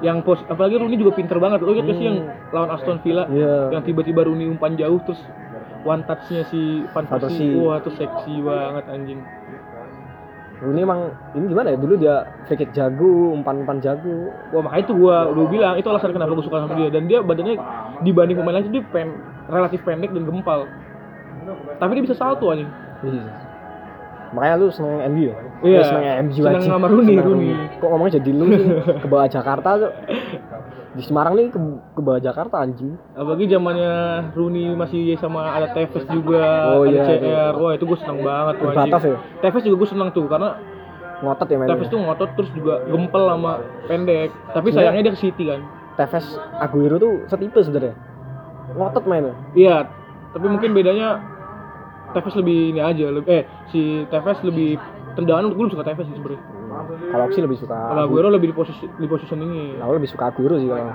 [0.00, 1.60] Yang pos, apalagi Rooney juga pinter banget.
[1.60, 2.18] Lo lihat nggak sih yang
[2.56, 3.68] lawan Aston Villa Iya.
[3.76, 5.20] yang tiba-tiba Rooney umpan jauh terus
[5.84, 7.52] one touch-nya si Van Persie.
[7.56, 9.20] Wah, itu seksi banget anjing.
[10.60, 11.78] Rooney emang ini gimana ya?
[11.80, 14.28] Dulu dia free kick jago, umpan-umpan jago.
[14.52, 17.24] Wah makanya itu gua udah bilang itu alasan kenapa gue suka sama dia dan dia
[17.24, 17.56] badannya
[18.04, 19.08] dibanding pemain lain dia pen,
[19.48, 20.68] relatif pendek dan gempal.
[21.80, 22.68] Tapi dia bisa salto anjing.
[23.04, 23.24] Iya.
[24.36, 25.36] Makanya lu seneng MU ya?
[25.60, 25.82] Iya.
[25.84, 26.60] Seneng MU aja.
[26.62, 27.50] sama Rooney, Seneng Rooney.
[27.76, 28.44] Kok ngomongnya jadi lu?
[28.96, 29.92] Ke bawah Jakarta tuh.
[30.90, 31.58] Di Semarang nih ke,
[31.94, 32.98] ke bawah Jakarta anjing.
[33.12, 33.92] Apalagi zamannya
[34.32, 37.54] Rooney masih sama ada Tevez juga, Oh, ada iya, CR.
[37.54, 38.90] Wah itu gue seneng banget tuh anjing.
[39.06, 39.18] ya?
[39.40, 40.50] Tevez juga gue seneng tuh karena
[41.20, 41.76] Ngotot ya mainnya.
[41.76, 43.52] Tevez tuh ngotot terus juga gempel sama
[43.84, 44.32] pendek.
[44.50, 44.76] Tapi Iya.
[44.80, 45.60] sayangnya dia ke City kan.
[45.94, 46.24] Tevez
[46.56, 47.92] Aguero tuh setipe sebenarnya.
[48.72, 49.36] Ngotot mainnya.
[49.52, 49.84] Iya,
[50.32, 51.20] tapi mungkin bedanya
[52.10, 54.74] Tevez lebih ini aja, lebih, eh si Tevez lebih
[55.20, 56.42] tendangan gue lebih suka Tevez sih sebenarnya.
[57.10, 59.84] Kalau aku sih lebih suka Kalau Aguero lebih di posisi di positioningnya.
[59.84, 60.88] Aku lebih suka Aguero sih kalau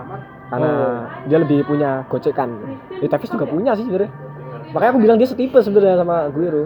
[0.46, 1.00] karena Oh.
[1.30, 2.50] dia lebih punya gocekan.
[3.02, 4.12] Ya Tevez juga punya sih sebenarnya.
[4.74, 6.66] Makanya aku bilang dia setipe sebenarnya sama Aguero.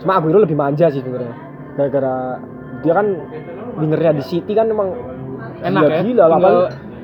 [0.00, 1.34] Cuma Aguero lebih manja sih sebenarnya.
[1.76, 2.40] Gara-gara
[2.82, 3.06] dia kan
[3.78, 4.92] wingernya di City kan emang
[5.62, 6.00] Enak gila, ya?
[6.02, 6.38] Gila lah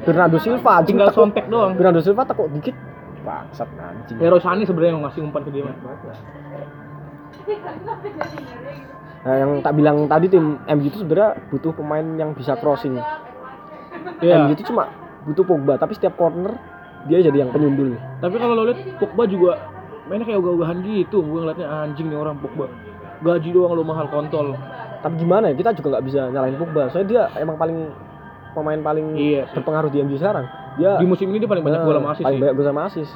[0.02, 1.76] Bernardo Silva anjing Tinggal sontek doang.
[1.78, 2.74] Bernardo Silva tekuk dikit.
[3.22, 4.18] Bangsat anjing.
[4.18, 5.68] Hero Sani sebenarnya yang ngasih umpan ke dia.
[9.18, 12.96] Nah, yang tak bilang tadi tim MU itu sebenarnya butuh pemain yang bisa crossing.
[14.18, 14.46] Iya.
[14.46, 14.88] MU itu cuma
[15.24, 16.54] butuh Pogba, tapi setiap corner
[17.04, 17.98] dia jadi yang penyundul.
[18.18, 19.52] Tapi kalau lo lihat Pogba juga
[20.06, 21.20] mainnya kayak ogah-ogahan gitu.
[21.20, 22.66] Gue ngeliatnya anjing nih orang Pogba.
[23.18, 24.54] Gaji doang lo mahal kontol.
[24.98, 26.88] Tapi gimana ya, kita juga nggak bisa nyalain Pogba.
[26.88, 27.90] Soalnya dia emang paling
[28.50, 29.54] pemain paling Iya sih.
[29.54, 30.46] berpengaruh di MU sekarang.
[30.74, 32.42] Dia Di musim ini dia paling banyak eh, gol sama assist paling sih.
[32.42, 33.12] banyak gol sama assist.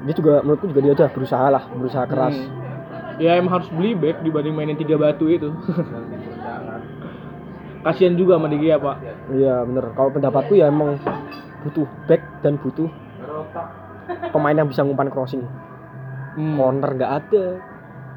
[0.00, 2.56] dia juga menurutku juga dia udah berusaha lah berusaha keras Hmm.
[3.20, 5.52] Ya emang harus beli back dibanding mainin tiga batu itu.
[7.80, 8.96] Kasihan juga sama dia pak.
[9.32, 11.00] iya bener kalau pendapatku ya emang
[11.64, 12.88] butuh back dan butuh
[14.32, 15.44] pemain yang bisa ngumpan crossing
[16.30, 16.54] Hmm.
[16.54, 17.58] corner nggak ada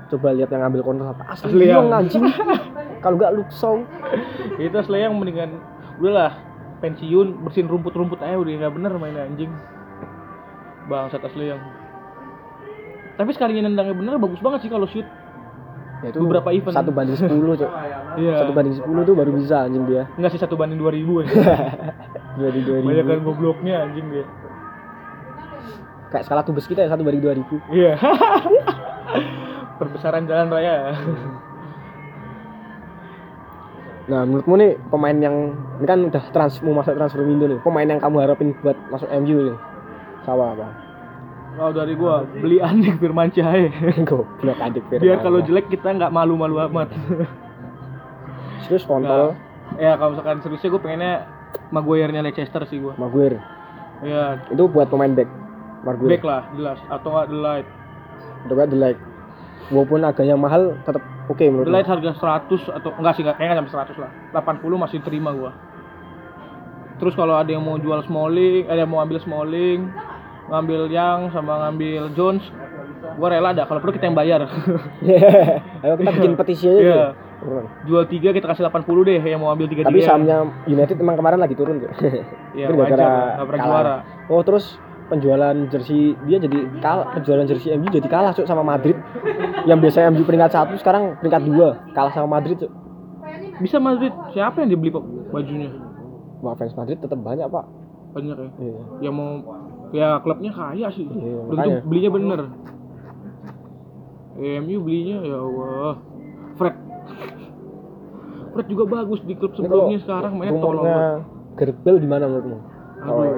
[0.05, 2.21] coba lihat yang ngambil corner apa asli yang anjing
[3.01, 3.89] kalau nggak Luxong
[4.61, 5.57] Itu asli yang mendingan
[5.97, 6.37] udahlah
[6.77, 9.49] pensiun bersihin rumput-rumput aja udah nggak bener main anjing.
[10.85, 11.61] Bangsat asli yang.
[13.13, 15.05] Tapi sekalinya nendangnya bener bagus banget sih kalau shoot.
[15.99, 16.75] ya itu Beberapa event.
[16.75, 17.71] satu banding 10 cok
[18.13, 18.35] Iya.
[18.37, 21.27] satu banding 10 tuh baru bisa anjing dia Enggak sih satu banding 2000 ya.
[22.33, 24.25] dua di dua Banyak kan ribu gobloknya anjing dia.
[26.09, 27.95] kayak skala tubes kita ya satu banding dua ribu Iya.
[29.79, 30.91] Perbesaran jalan raya.
[34.03, 35.35] nah menurutmu nih pemain yang
[35.79, 39.07] ini kan udah trans mau masuk transfer window nih pemain yang kamu harapin buat masuk
[39.15, 39.57] MU nih
[40.21, 40.67] sama apa
[41.53, 43.69] Kalau dari gua beli Andik Firmansyah aja.
[44.09, 46.89] goblok adik Biar kalau jelek kita nggak malu-malu amat.
[48.63, 49.35] serius kontol
[49.75, 51.13] ya kalau misalkan seriusnya gue pengennya
[51.69, 52.95] Maguire-nya Leicester sih gua.
[52.97, 53.37] Maguire
[54.03, 55.29] Ya, itu buat pemain back
[55.83, 57.67] Maguire back lah jelas atau nggak The Light.
[58.43, 58.99] itu kan the like
[59.71, 63.55] walaupun agaknya mahal tetap oke menurut The Light harga 100 atau enggak sih enggak kayaknya
[63.63, 64.11] sampai 100 lah.
[64.31, 65.51] 80 masih terima gua.
[66.99, 69.91] Terus kalau ada yang mau jual Smalling, ada yang mau ambil Smalling,
[70.45, 72.43] ngambil Yang sama ngambil Jones,
[73.15, 74.41] gua rela dah kalau perlu kita yang bayar.
[75.83, 76.83] ayo kita bikin petisi aja Iya.
[76.83, 77.05] gitu.
[77.35, 77.65] Turun.
[77.83, 81.35] jual tiga kita kasih 80 deh yang mau ambil tiga tapi sahamnya United emang kemarin
[81.37, 81.91] lagi turun tuh
[82.55, 83.59] Iya, Mungkin wajar gara-gara kalah.
[83.59, 83.95] juara.
[84.31, 88.95] oh terus penjualan jersey dia jadi kalah penjualan jersey MU jadi kalah cuk sama Madrid
[89.63, 92.71] yang biasanya MU peringkat satu sekarang peringkat dua kalah sama Madrid cuk
[93.59, 95.67] Bisa Madrid siapa yang dibeli Pak, bajunya?
[96.39, 97.65] wah fans Madrid tetap banyak pak
[98.13, 98.47] Banyak ya.
[98.61, 98.79] iya.
[99.01, 99.29] Yang mau
[99.93, 101.05] ya klubnya kaya sih.
[101.05, 102.41] Iya, Belum tentu belinya bener.
[104.35, 105.93] MU belinya ya Allah.
[106.55, 106.75] Fred.
[108.51, 110.85] Fred juga bagus di klub sebelumnya sekarang mainnya tolong.
[111.53, 112.57] Gerbel di mana menurutmu
[112.99, 113.37] Aduh.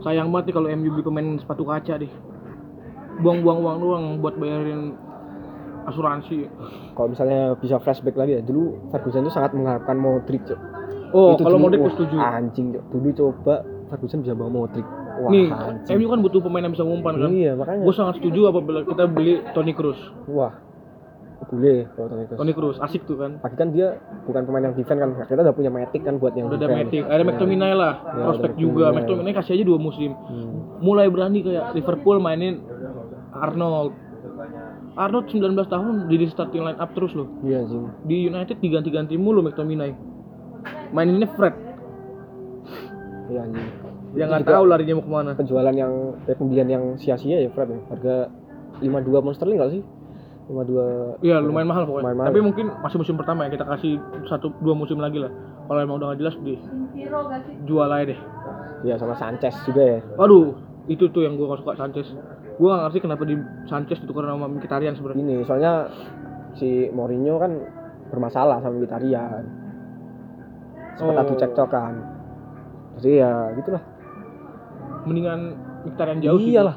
[0.00, 2.10] Sayang banget nih kalau MU beli pemain sepatu kaca deh.
[3.18, 4.94] Buang-buang uang doang buat bayarin
[5.84, 6.46] asuransi.
[6.92, 10.44] kalau misalnya bisa flashback lagi ya dulu Ferguson itu sangat mengharapkan Modric
[11.10, 12.16] Oh, Itu kalau dulu, Modric setuju.
[12.20, 14.84] anjing cuk dulu coba Ferguson bisa bawa Modric
[15.18, 17.30] wah Nih, anjing MU kan butuh pemain yang bisa ngumpan kan.
[17.30, 19.98] iya makanya Gue sangat setuju apabila kita beli Toni Kroos.
[20.26, 20.54] wah
[21.40, 23.38] boleh kalau Toni Kroos Toni Kroos asik tuh kan.
[23.38, 25.10] Tapi kan dia bukan pemain yang defense kan.
[25.24, 26.82] Kita udah punya Matic kan buat yang Udah ada defense.
[26.84, 28.84] Matic, ada McTominay lah, Ya, prospek ada juga.
[28.86, 29.00] McTominay.
[29.00, 30.10] McTominay kasih aja dua musim.
[30.12, 30.50] Hmm.
[30.78, 32.60] Mulai berani kayak Liverpool mainin
[33.30, 33.94] Arnold.
[34.92, 37.30] Arnold 19 tahun jadi starting line up terus loh.
[37.40, 37.80] Iya sih.
[38.04, 39.94] Di United diganti-ganti mulu McTominay.
[40.90, 41.54] Maininnya Fred,
[43.28, 43.68] Iya anjing.
[44.16, 45.30] Yang Itu nggak tahu larinya mau ke mana.
[45.34, 45.92] Penjualan yang
[46.24, 47.80] eh, pembelian yang sia-sia ya Fred ya.
[47.90, 48.16] Harga
[48.78, 49.82] 52 monster enggak sih?
[50.48, 52.02] 52 Iya lumayan mahal pokoknya.
[52.08, 52.44] Lumayan mahal Tapi ya.
[52.46, 53.92] mungkin masih musim pertama ya kita kasih
[54.24, 55.28] satu dua musim lagi lah.
[55.68, 56.56] Kalau emang udah nggak jelas di
[57.64, 58.20] jual aja deh.
[58.78, 59.98] ya sama Sanchez juga ya.
[60.14, 60.54] Waduh,
[60.86, 62.06] itu tuh yang gua gak suka Sanchez.
[62.56, 63.34] Gua gak ngerti kenapa di
[63.66, 65.20] Sanchez ditukar sama Mkhitaryan sebenarnya.
[65.20, 65.72] Ini soalnya
[66.54, 67.52] si Mourinho kan
[68.08, 69.42] bermasalah sama Mkhitaryan.
[70.94, 71.22] Sempat Oh.
[71.22, 71.94] adu cekcokan.
[72.98, 73.82] Jadi ya gitulah.
[75.08, 75.40] Mendingan
[75.82, 76.52] Mkhitaryan jauh sih.
[76.52, 76.76] Iyalah.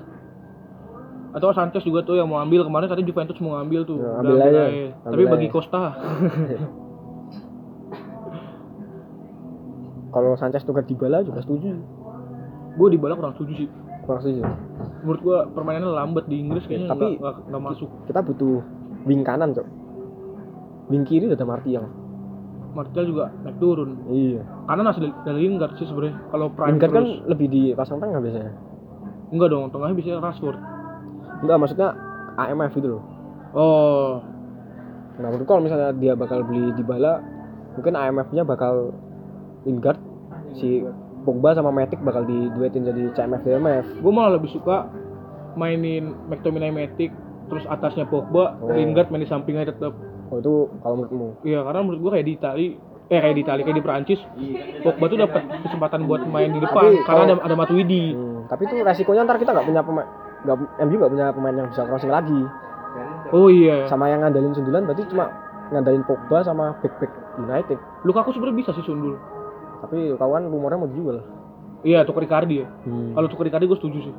[1.32, 4.00] Atau Sanchez juga tuh yang mau ambil kemarin tadi Juventus mau ngambil tuh.
[4.00, 4.62] Ya, ambil aja.
[5.04, 5.54] Tapi Ambil bagi aja.
[5.54, 5.84] Costa.
[10.12, 11.72] Kalau Sanchez tukar Dybala juga setuju.
[12.72, 13.70] gue di bala kurang setuju sih.
[14.04, 14.48] Kurang setuju.
[15.04, 17.90] Menurut gua permainannya lambat di Inggris kayaknya Tapi- nggak masuk.
[18.08, 18.64] Kita butuh
[19.04, 19.68] wing kanan, Cok.
[20.88, 21.84] Wing kiri udah ada Martial.
[22.72, 24.00] Martial juga naik turun.
[24.08, 24.42] Iya.
[24.66, 26.16] Karena masih dari- Lingard sih sebenarnya.
[26.30, 27.22] Kalau prime Lingard kan terus.
[27.28, 28.54] lebih di pasang tengah biasanya.
[29.30, 30.60] enggak dong, tengahnya bisa Rashford.
[31.40, 31.90] Enggak, maksudnya
[32.36, 33.04] AMF gitu loh.
[33.52, 34.12] Oh,
[35.14, 37.22] Nah, menurut kalau misalnya dia bakal beli Dybala,
[37.76, 38.90] mungkin AMF-nya bakal
[39.62, 40.00] Lingard,
[40.52, 40.82] si
[41.22, 43.86] Pogba sama Matic bakal diduetin jadi CMF DMF.
[44.02, 44.90] gue malah lebih suka
[45.54, 47.14] mainin McTominay Matic
[47.48, 48.72] terus atasnya Pogba, Oh.
[48.72, 49.94] Lingard main di sampingnya tetap.
[50.32, 51.28] Oh itu kalau menurutmu?
[51.44, 52.68] Iya, karena menurut gua kayak di Itali
[53.12, 54.20] eh kayak di Itali kayak di Prancis
[54.80, 58.16] Pogba tuh dapat kesempatan buat main di depan Tapi karena ada ada Matuidi.
[58.16, 60.08] Hmm, tapi itu resikonya ntar kita nggak punya pemain,
[60.48, 62.42] nggak MU nggak punya pemain yang bisa crossing lagi.
[63.32, 63.88] Oh iya.
[63.88, 65.28] Sama yang ngandelin sundulan berarti cuma
[65.72, 67.80] ngandalin Pogba sama back back United.
[68.08, 69.16] Lukaku sebenarnya bisa sih sundul.
[69.84, 71.20] Tapi kawan rumornya mau dijual.
[71.82, 72.68] Iya, tukar Icardi ya.
[72.86, 73.18] Hmm.
[73.18, 74.16] Kalau tukar Icardi gue setuju sih.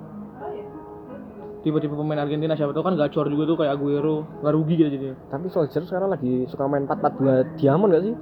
[1.63, 5.15] Tiba-tiba pemain Argentina siapa tahu kan gacor juga tuh kayak Aguero, nggak rugi gitu jadinya.
[5.31, 8.15] Tapi Solskjaer sekarang lagi suka main 4-4-2 diamond gak sih?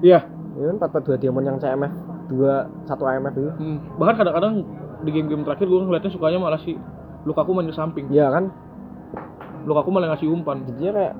[0.00, 0.20] Iya.
[0.56, 1.92] Ya kan 4-4-2 diamond yang CMF
[2.32, 3.50] 2 1 AMF itu.
[3.52, 3.78] Hmm.
[4.00, 4.52] Bahkan kadang-kadang
[5.04, 6.72] di game-game terakhir gue ngeliatnya sukanya malah si
[7.28, 8.48] Lukaku main ke samping Iya kan?
[9.68, 11.14] Lukaku malah ngasih umpan Jadinya kayak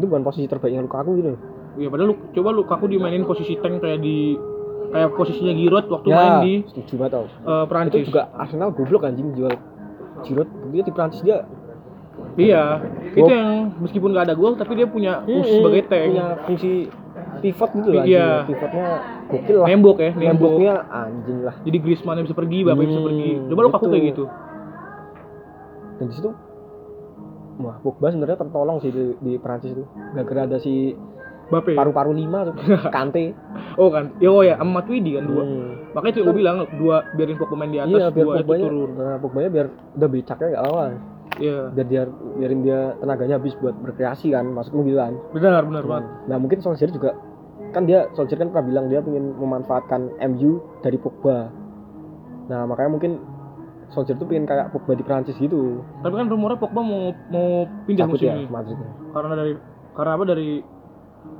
[0.00, 1.36] itu bukan posisi terbaiknya Lukaku gitu.
[1.76, 4.32] Iya padahal lu coba Lukaku dimainin posisi tank kayak di
[4.96, 7.26] kayak posisinya Giroud waktu ya, main di setuju banget tau.
[7.28, 8.00] eh, Perancis.
[8.00, 9.52] Itu juga Arsenal goblok anjing jual
[10.22, 10.48] Giroud.
[10.70, 11.44] Dia di Prancis dia
[12.36, 12.80] Iya,
[13.12, 16.04] itu yang meskipun nggak ada gol tapi dia punya fungsi Mm-mm, sebagai tank.
[16.06, 16.72] punya fungsi
[17.40, 18.04] pivot gitu lah.
[18.04, 18.28] Iya.
[18.44, 18.86] Pivotnya
[19.26, 19.66] gokil lah.
[19.68, 20.28] Nembok ya, nembok.
[20.52, 21.54] Nemboknya anjing lah.
[21.64, 23.30] Jadi Griezmann bisa pergi, Bapak bisa Hmm, pergi.
[23.48, 23.92] Coba Lukaku gitu.
[23.92, 24.24] kayak gitu.
[25.96, 26.30] Dan di situ
[27.56, 29.84] Wah, Pogba sebenarnya tertolong sih di, di Prancis itu.
[30.12, 30.92] Gak ada si
[31.48, 31.72] Bape.
[31.72, 32.54] paru-paru lima tuh,
[32.94, 33.32] Kante.
[33.80, 35.40] Oh kan, ya oh ya, sama Matuidi kan dua.
[35.40, 35.72] Hmm.
[35.96, 38.90] Makanya itu gue bilang dua biarin Pogba main di atas, Iya, biar dua itu turun.
[38.94, 40.84] nah, Pogbanya biar udah becaknya gak lama.
[41.36, 42.02] Iya, Biar dia
[42.34, 45.12] biarin dia tenaganya habis buat berkreasi kan, maksudmu gitu kan.
[45.32, 46.04] benar benar banget.
[46.26, 47.10] Nah mungkin Solskjaer juga
[47.70, 51.48] kan dia Solskjaer kan pernah bilang dia ingin memanfaatkan MU dari Pogba.
[52.46, 53.12] Nah makanya mungkin
[53.88, 55.80] Solskjaer tuh pengen kayak Pogba di Prancis gitu.
[55.98, 57.48] Tapi kan rumornya Pogba mau mau
[57.84, 58.46] pindah Cabut musim ya ini.
[58.48, 58.78] Madrid.
[59.10, 59.52] Karena dari
[59.92, 60.48] karena apa dari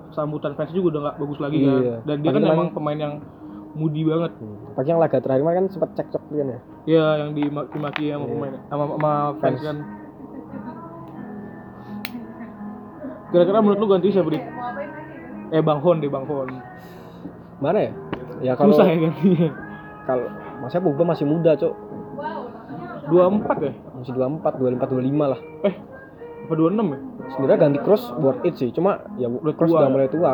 [0.08, 1.70] sambutan fans juga udah nggak bagus lagi Iya.
[1.70, 2.00] kan.
[2.04, 3.14] Dan dia kan Paling emang pemain yang
[3.76, 4.32] mudi banget.
[4.72, 6.58] Pagi yang laga terakhir kan sempat cekcok kan ya.
[6.86, 8.32] Ya yang dimaki-maki sama Iya.
[8.32, 9.60] pemain sama, sama fans Fans.
[9.62, 9.76] kan.
[13.26, 14.44] Kira-kira menurut lu ganti siapa, Dik?
[15.50, 16.48] Eh Bang Hon deh, Bang Hon.
[17.58, 17.92] Mana ya?
[18.42, 19.48] Ya kalau Susah ya gantinya.
[20.04, 20.26] kalau
[20.60, 21.74] masanya Pogba masih muda, Cok.
[23.06, 23.72] 24 ya?
[23.94, 25.40] Masih 24, 24, 25 lah.
[25.62, 25.74] Eh,
[26.42, 26.98] apa 26 ya?
[27.26, 29.90] Sebenarnya ganti cross worth it sih, cuma ya Udah cross udah ya?
[29.90, 30.32] mulai tua.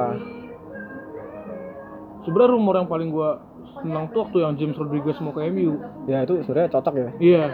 [2.23, 3.43] Sebenarnya rumor yang paling gua
[3.83, 5.79] senang tuh waktu yang James Rodriguez mau ke MU.
[6.07, 7.09] Ya itu sebenarnya cocok ya.
[7.19, 7.45] Iya.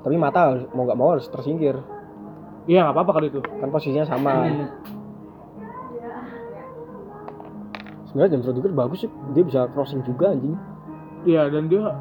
[0.00, 1.78] Tapi mata mau nggak mau harus tersingkir.
[2.66, 3.40] Iya, nggak apa-apa kali itu.
[3.42, 4.32] Kan posisinya sama.
[4.46, 4.66] Hmm.
[8.10, 10.58] Sebenarnya James Rodriguez bagus sih, dia bisa crossing juga anjing.
[11.22, 11.94] Iya, dan dia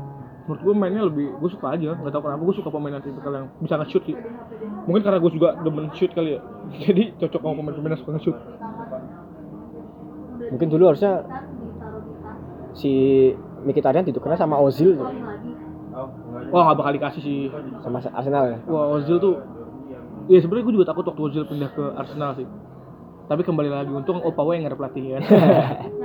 [0.50, 3.30] menurut gue mainnya lebih gue suka aja nggak tahu kenapa gue suka pemain yang tipikal
[3.30, 4.18] yang bisa nge-shoot sih
[4.90, 6.42] mungkin karena gue juga demen shoot kali ya
[6.90, 8.38] jadi cocok sama pemain-pemain yang suka nge-shoot
[10.50, 11.24] Mungkin dulu harusnya
[12.74, 12.92] si
[13.60, 14.96] Mkhitaryan ditukarnya sama Ozil.
[14.96, 15.06] Tuh,
[16.50, 17.40] wah nggak bakal dikasih sih.
[17.84, 18.58] Sama Arsenal ya.
[18.66, 19.36] wah Ozil tuh
[20.30, 22.48] ya sebenarnya gue juga takut waktu Ozil pindah ke Arsenal sih.
[23.26, 25.22] Tapi kembali lagi untung Opa Wenger pelatih kan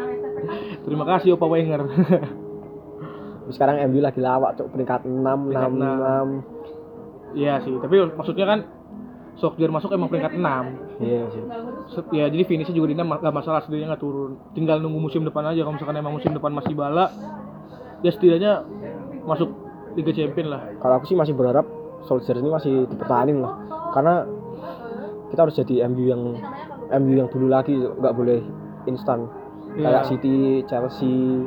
[0.85, 1.81] terima kasih Opa Wenger.
[3.55, 7.37] Sekarang MU lagi lawak cok peringkat 6 6 Peringkat 6.
[7.37, 8.59] iya sih tapi maksudnya kan
[9.37, 10.41] Solskjaer masuk emang peringkat 6
[11.01, 11.43] Iya sih.
[12.11, 15.45] Ya jadi finishnya juga di enam nggak masalah setidaknya nggak turun tinggal nunggu musim depan
[15.45, 17.13] aja kalau misalkan emang musim depan masih bala
[18.01, 18.65] ya setidaknya
[19.25, 19.53] masuk
[19.95, 21.69] Liga Champion lah Kalau aku sih masih berharap
[22.05, 23.57] Solskjaer ini masih dipertahanin lah.
[23.95, 24.27] Karena
[25.31, 26.23] kita harus jadi MU yang
[27.01, 28.43] MU yang dulu lagi nggak boleh
[28.85, 29.29] instan.
[29.75, 29.89] Iya.
[29.89, 31.47] Kayak City, Chelsea.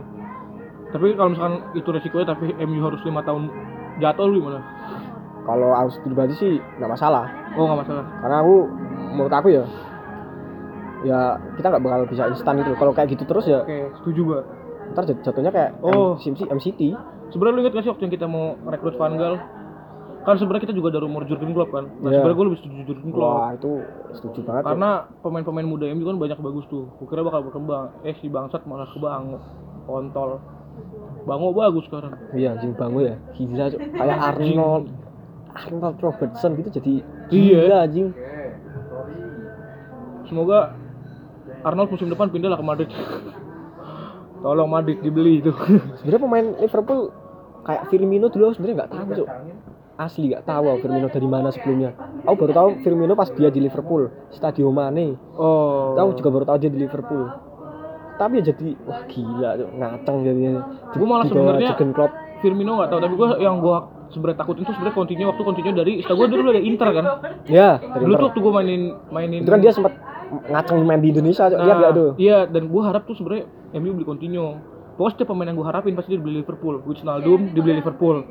[0.88, 3.52] tapi kalau misalkan itu resikonya tapi MU harus lima tahun
[4.00, 4.64] jatuh lu gimana
[5.44, 7.28] Kalau aku pribadi sih nggak masalah.
[7.60, 8.56] oh nggak masalah Karena aku
[9.12, 9.64] menurut aku ya
[11.02, 11.20] ya
[11.54, 12.72] kita nggak bakal bisa instan itu.
[12.74, 14.40] Kalau kayak gitu terus ya oke setuju gua
[14.88, 16.16] ntar jat- jatuhnya kayak Oh.
[16.16, 16.82] MCT, MCT.
[17.28, 19.36] sebenarnya lu inget gak sih waktu yang kita mau rekrut Van Gaal
[20.24, 22.20] kan sebenarnya kita juga ada rumor Jurgen Klopp kan nah Iya.
[22.20, 23.72] sebenarnya gue lebih setuju Jurgen Klopp Wah itu
[24.14, 24.60] setuju banget.
[24.60, 24.68] ya.
[24.70, 24.90] karena
[25.22, 28.84] pemain-pemain muda MU kan banyak bagus tuh gue kira bakal berkembang eh si bangsat malah
[28.86, 29.40] ke Bango
[29.84, 30.40] kontol
[31.24, 33.16] Bango bagus sekarang Iya anjing bangun ya.
[33.34, 33.80] Gila Cok.
[33.90, 34.86] kayak Arnold.
[35.54, 36.94] Arnold Robertson gitu jadi
[37.30, 37.60] Iya.
[37.62, 38.08] gila anjing.
[40.24, 40.60] Semoga
[41.68, 42.90] Arnold musim depan pindah lah ke Madrid.
[44.40, 45.52] Tolong Madrid dibeli itu.
[46.00, 47.12] Sebenarnya pemain Liverpool
[47.68, 49.30] kayak Firmino dulu sebenarnya nggak tahu Cok.
[49.98, 51.92] Asli nggak tahu Firmino dari mana sebelumnya.
[52.24, 55.18] Aku baru tahu Firmino pas dia di Liverpool, Stadio Mane.
[55.36, 55.98] Oh.
[55.98, 57.28] Tahu juga baru tahu dia di Liverpool.
[58.18, 59.70] Tapi ya jadi wah gila Cok.
[59.78, 60.52] ngaceng jadinya.
[60.64, 61.76] Di, Gua malah sebenarnya-.
[62.38, 63.78] Firmino nggak tahu, tapi gue yang gue
[64.14, 67.06] sebenarnya takutin tuh sebenarnya continue waktu continue dari, setahu gue dulu ada Inter kan.
[67.50, 68.20] Ya, dari Dulu Inter.
[68.22, 69.40] tuh waktu gue mainin mainin.
[69.42, 69.94] Itu kan dia sempat
[70.52, 71.60] ngaceng main di Indonesia Cok.
[71.60, 72.10] Lihat Nah, nggak tuh?
[72.20, 73.46] Iya, dan gue harap tuh sebenarnya
[73.78, 74.60] MU beli continue.
[74.98, 76.82] Pokoknya setiap pemain yang gue harapin pasti dia dibeli Liverpool.
[76.82, 78.26] Wijnaldum dibeli Liverpool.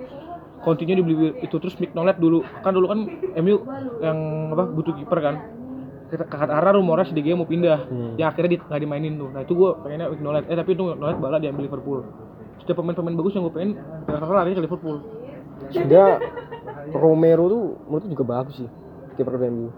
[0.66, 2.42] Continue dibeli itu terus Mignolet dulu.
[2.64, 2.98] Kan dulu kan
[3.38, 3.56] MU
[4.02, 4.18] yang
[4.50, 5.36] apa butuh kiper kan.
[6.30, 7.86] Ara rumornya si Gea mau pindah.
[7.86, 8.14] Hmm.
[8.18, 9.30] Ya akhirnya di, nggak dimainin tuh.
[9.30, 10.44] Nah itu gue pengennya Mignolet.
[10.50, 12.02] Eh tapi itu Mignolet bala diambil Liverpool.
[12.62, 13.78] Setiap pemain-pemain bagus yang gue pengen
[14.10, 14.96] rata-rata larinya ke Liverpool.
[15.70, 16.18] Sudah
[16.90, 18.68] Romero tuh menurutku juga bagus sih.
[19.14, 19.70] Kiper MU.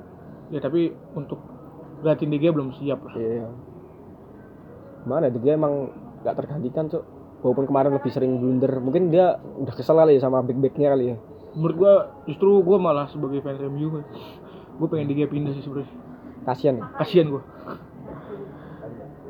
[0.48, 1.57] Ya tapi untuk
[2.02, 3.14] De Gea belum siap lah.
[3.18, 3.48] Iya.
[5.06, 5.90] Mana dia emang
[6.22, 7.04] nggak tergantikan cok.
[7.38, 11.04] Walaupun kemarin lebih sering blunder, mungkin dia udah kesel kali ya sama back backnya kali
[11.14, 11.16] ya.
[11.54, 11.94] Menurut gue
[12.34, 14.02] justru gue malah sebagai fans MU
[14.78, 15.90] gue pengen De Gea pindah sih sebenarnya.
[16.48, 16.84] Kasian ya.
[16.96, 17.42] kasihan gua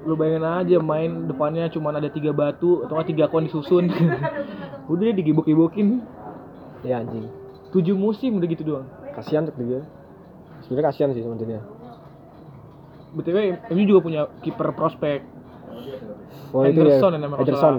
[0.07, 3.91] lu bayangin aja main depannya cuma ada tiga batu atau tiga kon disusun
[4.91, 6.01] udah dia digibok-gibokin
[6.87, 7.27] Ya anjing.
[7.75, 9.83] tujuh musim udah gitu doang kasihan untuk dia
[10.65, 11.61] sebenarnya kasihan sih sama dia
[13.15, 13.39] btw
[13.73, 15.21] MU juga punya kiper prospek.
[16.53, 17.75] Oh itu ya Henderson yang namanya Henderson.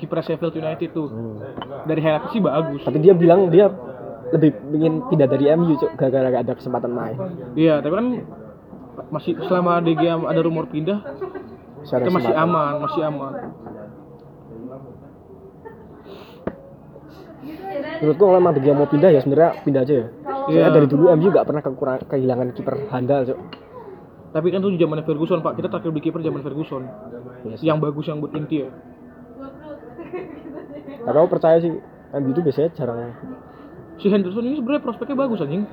[0.00, 1.08] kiper Sheffield United tuh.
[1.08, 1.36] Hmm.
[1.84, 2.80] dari highlight sih bagus.
[2.84, 3.68] Tapi dia bilang dia
[4.32, 7.16] lebih ingin pindah dari MU cuk gara-gara gak ada kesempatan main.
[7.52, 8.06] Iya tapi kan
[9.08, 11.00] masih selama DG ada rumor pindah
[11.82, 13.32] kita masih aman masih aman.
[18.02, 20.06] Menurutku kalau emang dia mau pindah ya sebenarnya pindah aja ya.
[20.42, 23.38] Soalnya dari dulu MU gak pernah kekurang kehilangan kiper handal cuk
[24.32, 25.60] tapi kan tuh zaman Ferguson pak.
[25.60, 26.82] Kita terakhir beli kiper zaman Ferguson.
[27.44, 27.66] Iya sih.
[27.68, 28.68] yang bagus yang buat inti ya.
[31.04, 31.72] Tapi aku percaya sih
[32.16, 33.12] MU itu biasanya jarang.
[34.00, 35.68] Si Henderson ini sebenarnya prospeknya bagus anjing.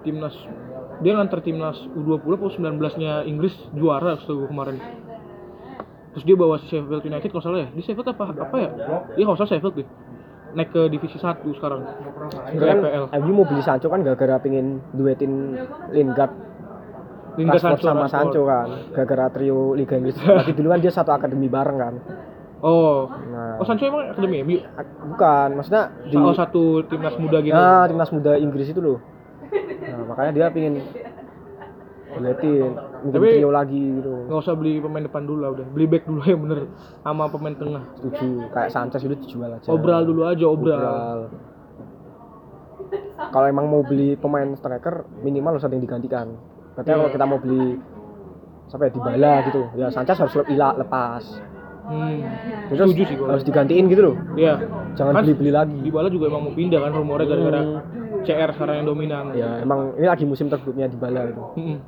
[0.00, 0.34] Timnas.
[0.98, 4.80] Dia nganter timnas U20 atau 19 nya Inggris juara setahu kemarin.
[6.16, 7.68] Terus dia bawa si Sheffield United kalau salah ya.
[7.70, 8.32] Di Sheffield apa?
[8.32, 8.70] Apa ya?
[9.14, 9.88] Dia kalau salah Sheffield deh.
[10.56, 11.84] Naik ke divisi 1 sekarang.
[12.56, 12.80] Ke kan
[13.20, 15.54] MU mau beli Sancho kan gara-gara pengen duetin
[15.92, 16.32] Lingard
[17.44, 18.10] Rashford sama Rashford.
[18.10, 20.16] Sancho kan gara-gara trio Liga Inggris.
[20.18, 21.94] Tapi dulu kan dia satu akademi bareng kan.
[22.58, 23.06] Oh.
[23.06, 23.62] Nah.
[23.62, 27.54] Oh Sancho emang akademi MU ak- bukan maksudnya di oh satu timnas muda gitu.
[27.54, 28.98] Nah, timnas muda Inggris itu loh.
[29.78, 30.46] Nah makanya dia
[32.08, 34.10] duetin mungkin Tapi- trio lagi gitu.
[34.26, 35.66] nggak usah beli pemain depan dulu lah udah.
[35.70, 36.66] Beli back dulu yang bener.
[36.98, 37.84] Sama pemain tengah.
[37.94, 39.68] Setuju kayak Sanchez udah dijual aja.
[39.70, 41.18] Obral dulu aja obral, Obral.
[43.28, 46.38] kalau emang mau beli pemain striker minimal harus ada yang digantikan
[46.78, 46.96] berarti Iya.
[46.96, 47.64] kalau kita mau beli
[48.68, 51.24] siapa ya Dybala gitu ya Sanchez harus ilah lepas
[51.84, 52.18] hmm.
[52.68, 54.54] terus setuju sih harus digantiin gitu loh Iya.
[54.94, 57.82] jangan Kan beli-beli lagi Dybala juga emang mau pindah kan rumornya gara-gara Hmm.
[58.18, 59.24] CR sekarang yang dominan.
[59.32, 61.78] ya emang ini lagi musim terburuknya Dybala itu Hmm.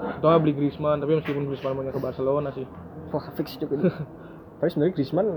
[0.00, 2.64] Atau nggak beli Griezmann, tapi meskipun Griezmann mau ke Barcelona sih.
[3.10, 3.90] wah fix juga ini
[4.56, 5.28] tapi sebenarnya Griezmann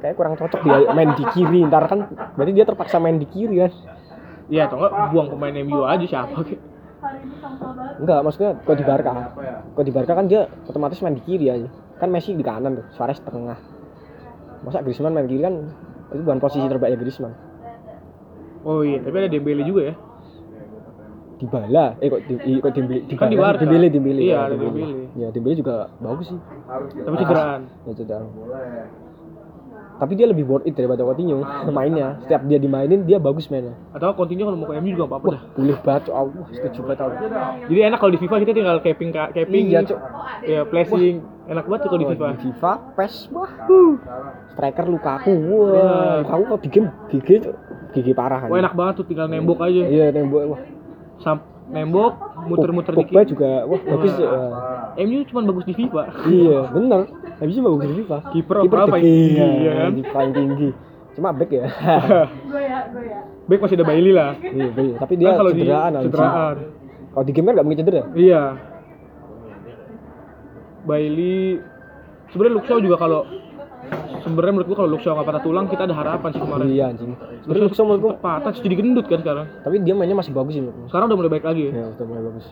[0.00, 3.62] kayak kurang cocok dia main di kiri ntar kan berarti dia terpaksa main di kiri
[3.62, 3.70] kan
[4.52, 6.60] Iya, atau nggak buang pemain MU aja siapa kek.
[8.00, 9.12] enggak maksudnya kalau di Barca.
[9.76, 11.68] kalau di Barca kan dia otomatis main di kiri aja.
[12.00, 13.60] Kan Messi di kanan tuh Suarez tengah.
[14.64, 15.68] Masa Griezmann main kiri kan
[16.12, 17.32] itu bukan posisi terbaiknya Griezmann.
[18.64, 19.94] Oh iya, tapi ada Dembele juga ya.
[21.34, 23.60] Dybala eh kok di, kok Dembele Kan di Barca.
[23.60, 24.20] Dembele Dembele.
[24.24, 24.84] Iya, ya, ada Dembele.
[25.12, 26.40] ya Dembele juga bagus sih.
[27.04, 27.60] Tapi cederaan.
[27.84, 28.24] ya cedera
[29.94, 34.10] tapi dia lebih worth it daripada Coutinho mainnya setiap dia dimainin dia bagus mainnya Atau
[34.12, 35.42] Coutinho kalau mau ke MU juga apa-apa dah.
[35.52, 36.14] boleh banget Cok.
[36.14, 37.14] Allah setuju banget aku.
[37.66, 39.64] Jadi enak kalau di FIFA kita tinggal caping caping.
[39.64, 40.00] iya cok
[40.44, 41.16] Ya, flashing.
[41.46, 42.26] Enak banget kalau di FIFA.
[42.26, 43.50] di FIFA PES wah
[44.50, 45.92] striker Lukaku wah Iya.
[46.20, 47.54] Lukaku kok di game Cok.
[47.92, 49.82] GG parah Wah enak banget tuh tinggal nembok aja.
[49.84, 50.60] iya tembok wah
[51.16, 52.12] Sam nembok,
[52.44, 53.24] muter-muter dikit.
[53.30, 54.12] juga wah bagus.
[54.18, 54.92] Wah.
[54.96, 56.02] MU cuma bagus di FIFA.
[56.26, 57.00] iya bener
[57.36, 59.90] habis itu bagus di FIFA Kiper apa apa tinggi tinggi, ya, ya kan?
[59.90, 60.68] di paling tinggi
[61.14, 61.66] cuma back ya
[63.44, 64.32] Back masih ada Bailey lah.
[64.40, 64.96] iya iya.
[64.96, 66.08] tapi dia Kan kalau di cederaan anjing.
[66.08, 66.56] cederaan.
[67.12, 68.42] kalau di game kan nggak mungkin cedera Iya.
[70.84, 71.60] Bailey
[72.28, 73.20] sebenarnya Luxau juga kalau
[74.20, 76.66] sebenarnya menurut gua kalau Luxau nggak patah tulang kita ada harapan sih kemarin.
[76.68, 79.46] iya anjing sebenarnya Luxau menurutku Sempet patah terus jadi gendut kan sekarang.
[79.60, 81.72] tapi dia mainnya masih bagus sih Sekarang udah mulai baik lagi ya.
[81.74, 82.46] ya udah mulai bagus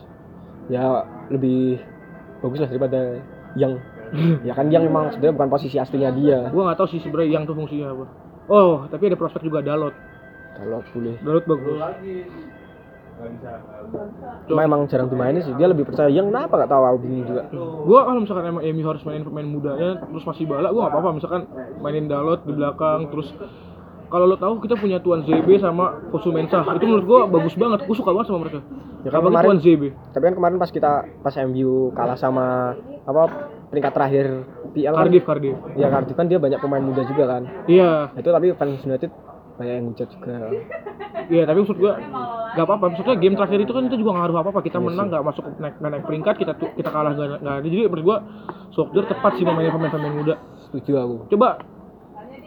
[0.65, 0.81] ya
[1.27, 1.81] lebih
[2.39, 2.99] bagus lah daripada
[3.53, 3.77] yang
[4.47, 6.39] ya kan yang memang sebenarnya bukan posisi aslinya dia.
[6.53, 8.05] Gua nggak tahu sih sebenarnya yang tuh fungsinya apa.
[8.51, 9.95] Oh, tapi ada prospek juga Dalot.
[10.53, 11.15] kalau boleh.
[11.23, 11.79] Dalot bagus.
[14.49, 15.53] cuma emang jarang dimainin sih.
[15.55, 16.09] Dia lebih percaya.
[16.09, 17.43] Yang kenapa gak tahu aku bingung juga?
[17.85, 21.09] Gua kalau misalkan emang MU harus mainin pemain mudanya terus masih bala, gua nggak apa-apa.
[21.17, 21.41] Misalkan
[21.79, 23.29] mainin Dalot di belakang terus
[24.13, 27.81] kalau lo tahu kita punya Tuan ZB sama Fosu Mensah itu menurut gua bagus banget.
[27.83, 28.59] Gua suka banget sama mereka.
[29.01, 29.81] Ya kan apalagi kemarin- Tuan ZB
[30.13, 32.45] tapi kan kemarin pas kita pas MU kalah sama
[33.03, 33.21] apa
[33.67, 34.25] peringkat terakhir
[34.71, 35.01] PL kan.
[35.01, 35.57] Cardiff Cardiff.
[35.73, 37.43] Ya Cardiff kan dia banyak pemain muda juga kan.
[37.65, 38.13] Iya.
[38.13, 39.09] Itu tapi fans United
[39.53, 40.33] banyak yang hujat juga
[41.29, 41.93] iya tapi maksud gua
[42.53, 42.85] nggak apa-apa.
[42.93, 44.59] Maksudnya game terakhir itu kan kita juga ngaruh apa-apa.
[44.61, 47.65] Kita Iya menang nggak masuk naik naik peringkat kita kita kalah nggak ada.
[47.65, 48.17] Jadi menurut gua
[48.77, 50.35] Solskjaer tepat sih memainin pemain-pemain muda.
[50.69, 51.15] Setuju aku.
[51.33, 51.72] Coba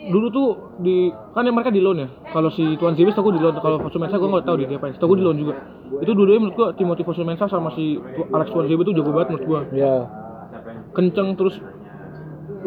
[0.07, 0.49] dulu tuh
[0.81, 2.09] di kan yang mereka di loan ya.
[2.31, 3.59] Kalau si Tuan Zibis tau gue di loan.
[3.59, 5.55] Kalau Fosu Mensah gue nggak tahu dia diapain tau gue di loan juga.
[6.03, 7.99] Itu dua-duanya menurut gue Timothy Fosu Mensah sama si
[8.33, 9.95] Alex Tuan Zibis tuh jago banget menurut gue ya
[10.97, 11.61] kenceng terus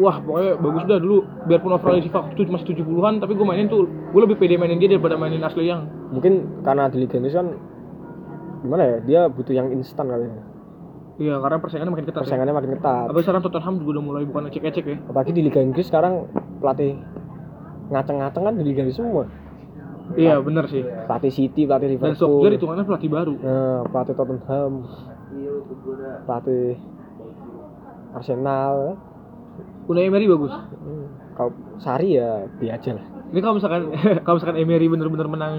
[0.00, 1.18] wah pokoknya bagus dah dulu.
[1.48, 4.78] Biarpun overall di FIFA tuh masih 70-an tapi gue mainin tuh gue lebih pede mainin
[4.78, 5.88] dia daripada mainin Ashley Young.
[6.14, 7.46] Mungkin karena di Liga kan
[8.60, 10.42] gimana ya dia butuh yang instan kali ya.
[11.20, 12.22] Iya karena persaingannya makin ketat ya.
[12.24, 13.04] persaingannya makin ketat.
[13.12, 14.96] Tapi sekarang Tottenham juga udah mulai bukan ecek-ecek ya.
[15.04, 16.24] Apalagi di Liga Inggris sekarang
[16.64, 16.96] pelatih
[17.90, 19.24] ngaceng-ngaceng kan di Liga Inggris semua.
[20.10, 20.82] Iya bener sih.
[20.82, 22.18] Pelatih City pelatih dan Liverpool.
[22.18, 23.34] Solskjaer hitungannya pelatih baru.
[23.36, 24.72] Nah, pelatih Tottenham.
[26.26, 26.66] Pelatih
[28.10, 28.98] Arsenal.
[29.86, 30.50] Unai Emery bagus.
[30.50, 33.04] Hmm, kalau Sari ya biasa aja lah.
[33.30, 33.82] Ini kalau misalkan
[34.26, 35.54] kalau misalkan Emery bener-bener menang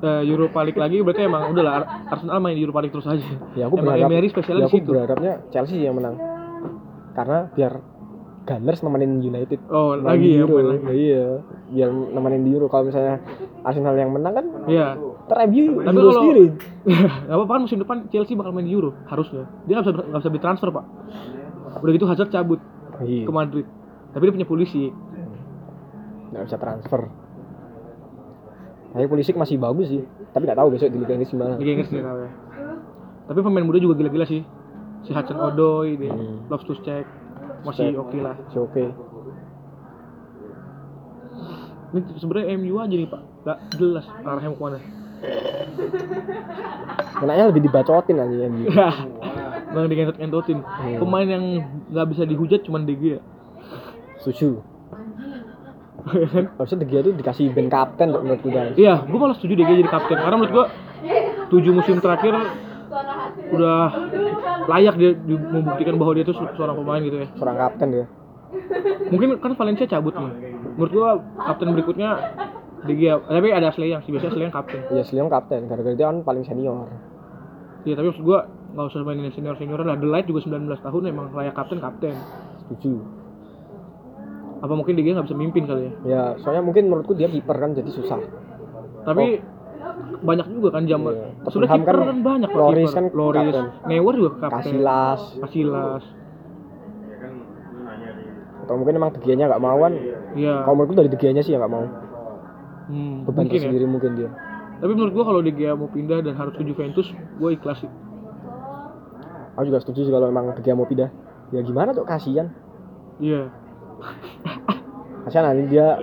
[0.00, 3.24] eh, Europa League lagi berarti emang udahlah Ar- Arsenal main di Europa League terus aja.
[3.52, 4.90] Ya aku emang berharap Emery spesialnya ya di aku situ.
[4.92, 6.16] berharapnya Chelsea yang menang.
[7.14, 7.72] Karena biar
[8.44, 9.56] Gunners nemenin United.
[9.66, 10.54] Oh, lagi di ya Euro.
[10.54, 10.84] main lagi.
[11.08, 11.24] Iya,
[11.66, 12.68] biar nemenin di Euro.
[12.68, 13.16] Kalau misalnya
[13.60, 15.00] Arsenal yang menang kan Iya.
[15.24, 16.44] ter-MU Tapi Euro kalau- sendiri.
[17.24, 19.48] Gak apa-apa kan musim depan Chelsea bakal main di Euro harusnya.
[19.64, 20.84] Dia nggak bisa nggak bisa ditransfer pak.
[21.74, 22.60] Udah gitu Hazard cabut
[23.00, 23.24] Iya.
[23.24, 23.66] ke Madrid.
[24.12, 24.92] Tapi dia punya polisi.
[26.30, 27.00] Nggak bisa transfer.
[28.92, 30.02] Tapi Pulisic masih bagus sih.
[30.30, 31.56] Tapi nggak tahu besok di Liga Inggris gimana.
[31.56, 32.30] Liga Inggris tahu ya.
[33.24, 34.44] Tapi pemain muda juga gila-gila sih.
[35.02, 36.46] Si Hudson Odoi, Hmm.
[36.46, 37.04] Loftus Cheek
[37.64, 38.36] masih oke lah.
[38.48, 38.84] Masih oke.
[41.94, 44.78] Ini sebenarnya MU aja nih pak, gak jelas arahnya mau ke mana.
[47.14, 48.66] Kenanya lebih dibacotin aja MU.
[49.70, 50.58] Bang digentot-gentotin.
[50.60, 50.98] Hmm.
[51.00, 51.44] Pemain yang
[51.94, 53.20] nggak bisa dihujat cuman De Gea.
[54.20, 54.60] Setuju.
[56.58, 58.74] Harusnya De Gea tuh dikasih band kapten kok menurut gue guys.
[58.76, 60.66] Iya, gue malah setuju De Gea jadi kapten karena menurut gue
[61.54, 62.34] tujuh musim terakhir
[63.54, 63.82] udah
[64.64, 67.28] layak dia di- membuktikan bahwa dia se- seorang pemain gitu ya.
[67.34, 68.06] Seorang kapten dia.
[69.10, 70.32] Mungkin kan Valencia cabut nih.
[70.74, 72.10] Menurut gue kapten berikutnya
[72.84, 73.16] Gea.
[73.18, 74.80] Tapi ada Sleyang sih, biasanya Sleyang kapten.
[74.92, 75.66] Iya, Sliong kapten.
[75.66, 76.88] Gara-gara dia kan paling senior.
[77.82, 78.38] Iya, tapi maksud gue
[78.74, 79.96] nggak usah mainin senior senior lah.
[79.96, 82.12] The Light juga 19 tahun emang layak kapten kapten.
[82.64, 83.00] Setuju.
[84.60, 85.92] Apa mungkin Gea nggak bisa mimpin kali ya?
[86.04, 88.20] Ya, soalnya mungkin menurutku dia kiper kan jadi susah.
[89.04, 89.40] Tapi
[90.20, 91.00] banyak juga kan jam.
[91.02, 91.12] Iya.
[91.48, 93.54] sudah Tottenham kiper kan kan, banyak Loris kan Loris.
[93.84, 96.04] Neuer juga kapten Casillas Casillas
[98.64, 99.92] atau mungkin emang De Gea-nya nggak mau kan.
[100.34, 101.84] iya Kalau menurutku dari De Gea-nya sih ya nggak mau.
[102.88, 104.30] hmm, Beban mungkin ya sendiri mungkin dia.
[104.74, 107.06] tapi menurut gua kalau De Gea mau pindah dan harus ke Juventus
[107.36, 107.92] gua ikhlas sih
[109.54, 111.12] Aku juga setuju sih kalau emang De Gea mau pindah.
[111.52, 112.50] Ya gimana tuh kasihan.
[113.20, 113.52] iya
[115.22, 116.00] Kasihan nanti dia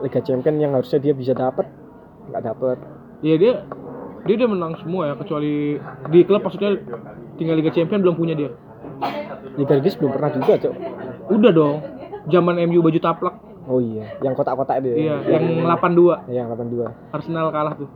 [0.00, 1.66] Liga Champion yang harusnya dia bisa dapat
[2.26, 2.76] nggak dapat.
[3.20, 3.52] iya dia
[4.24, 5.76] dia udah menang semua ya kecuali
[6.08, 6.80] di klub maksudnya
[7.34, 8.50] tinggal Liga Champion belum punya dia
[9.54, 10.74] Liga Inggris belum pernah juga, Cok.
[11.30, 11.76] udah dong
[12.26, 14.92] zaman MU baju taplak Oh iya, yang kotak-kotak dia.
[14.92, 16.84] iya yang 82 yang 82.
[17.10, 17.88] Arsenal kalah tuh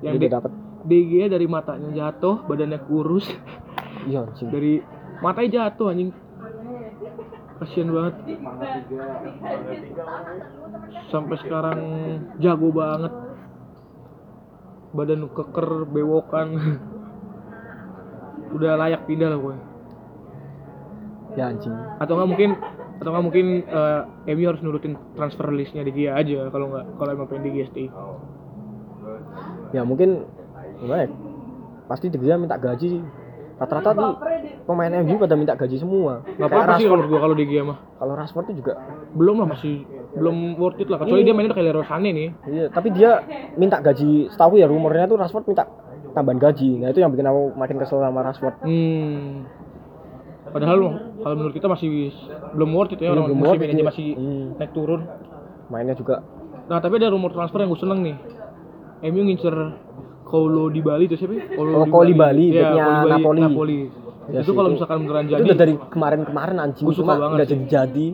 [0.00, 0.48] yang Dia dapat.
[0.80, 3.28] De Gea dari matanya jatuh badannya kurus
[4.04, 4.48] Iya, anjing.
[4.48, 4.80] dari
[5.18, 6.08] matanya jatuh anjing
[7.58, 8.14] kasian banget
[11.08, 11.78] sampai sekarang
[12.38, 13.12] jago banget
[14.98, 16.48] badan keker bewokan
[18.58, 19.56] udah layak pindah lah gue
[21.36, 21.70] Ya anjing.
[22.02, 22.50] atau nggak mungkin
[22.98, 24.00] atau nggak mungkin eh,
[24.34, 27.86] MU harus nurutin transfer listnya di Gia aja kalau nggak kalau emang pengen di stay
[29.70, 30.24] Ya mungkin
[30.80, 31.10] gimana ya?
[31.86, 33.00] Pasti De Gea minta gaji.
[33.58, 34.10] Rata-rata tuh
[34.64, 36.22] pemain MU pada minta gaji semua.
[36.22, 38.72] Kayak apa-apa sih kalau gue kalau di Gia mah Kalau Rashford tuh juga
[39.10, 39.82] belum lah masih
[40.14, 43.18] belum worth it lah kecuali dia mainnya kayak Leroy Sané nih Iya, tapi dia
[43.54, 44.30] minta gaji.
[44.30, 45.66] Setahu ya rumornya tuh Rashford minta
[46.14, 46.70] tambahan gaji.
[46.78, 48.54] Nah itu yang bikin aku makin kesel sama Rashford.
[48.62, 49.42] Hmm.
[50.48, 50.78] Padahal
[51.20, 52.14] kalau menurut kita masih
[52.54, 53.84] belum worth it ya Iya, orang belum musim ini iya.
[53.84, 54.46] masih Hmm.
[54.56, 55.02] naik turun.
[55.68, 56.22] Mainnya juga.
[56.70, 58.16] Nah tapi ada rumor transfer yang gue seneng nih.
[59.04, 59.54] MU ngincer
[60.28, 61.32] Kaulo di Bali itu siapa?
[61.32, 61.44] ya?
[61.56, 63.40] Oh, Koulibaly, Iya, backnya Koulibaly, Napoli.
[63.42, 63.80] Napoli.
[64.28, 66.84] Ya itu sih, kalau itu- misalkan beneran Itu jadi, udah dari kemarin-kemarin anjing.
[66.84, 67.48] Gua suka Cuma banget sih.
[67.56, 68.08] jadi-jadi.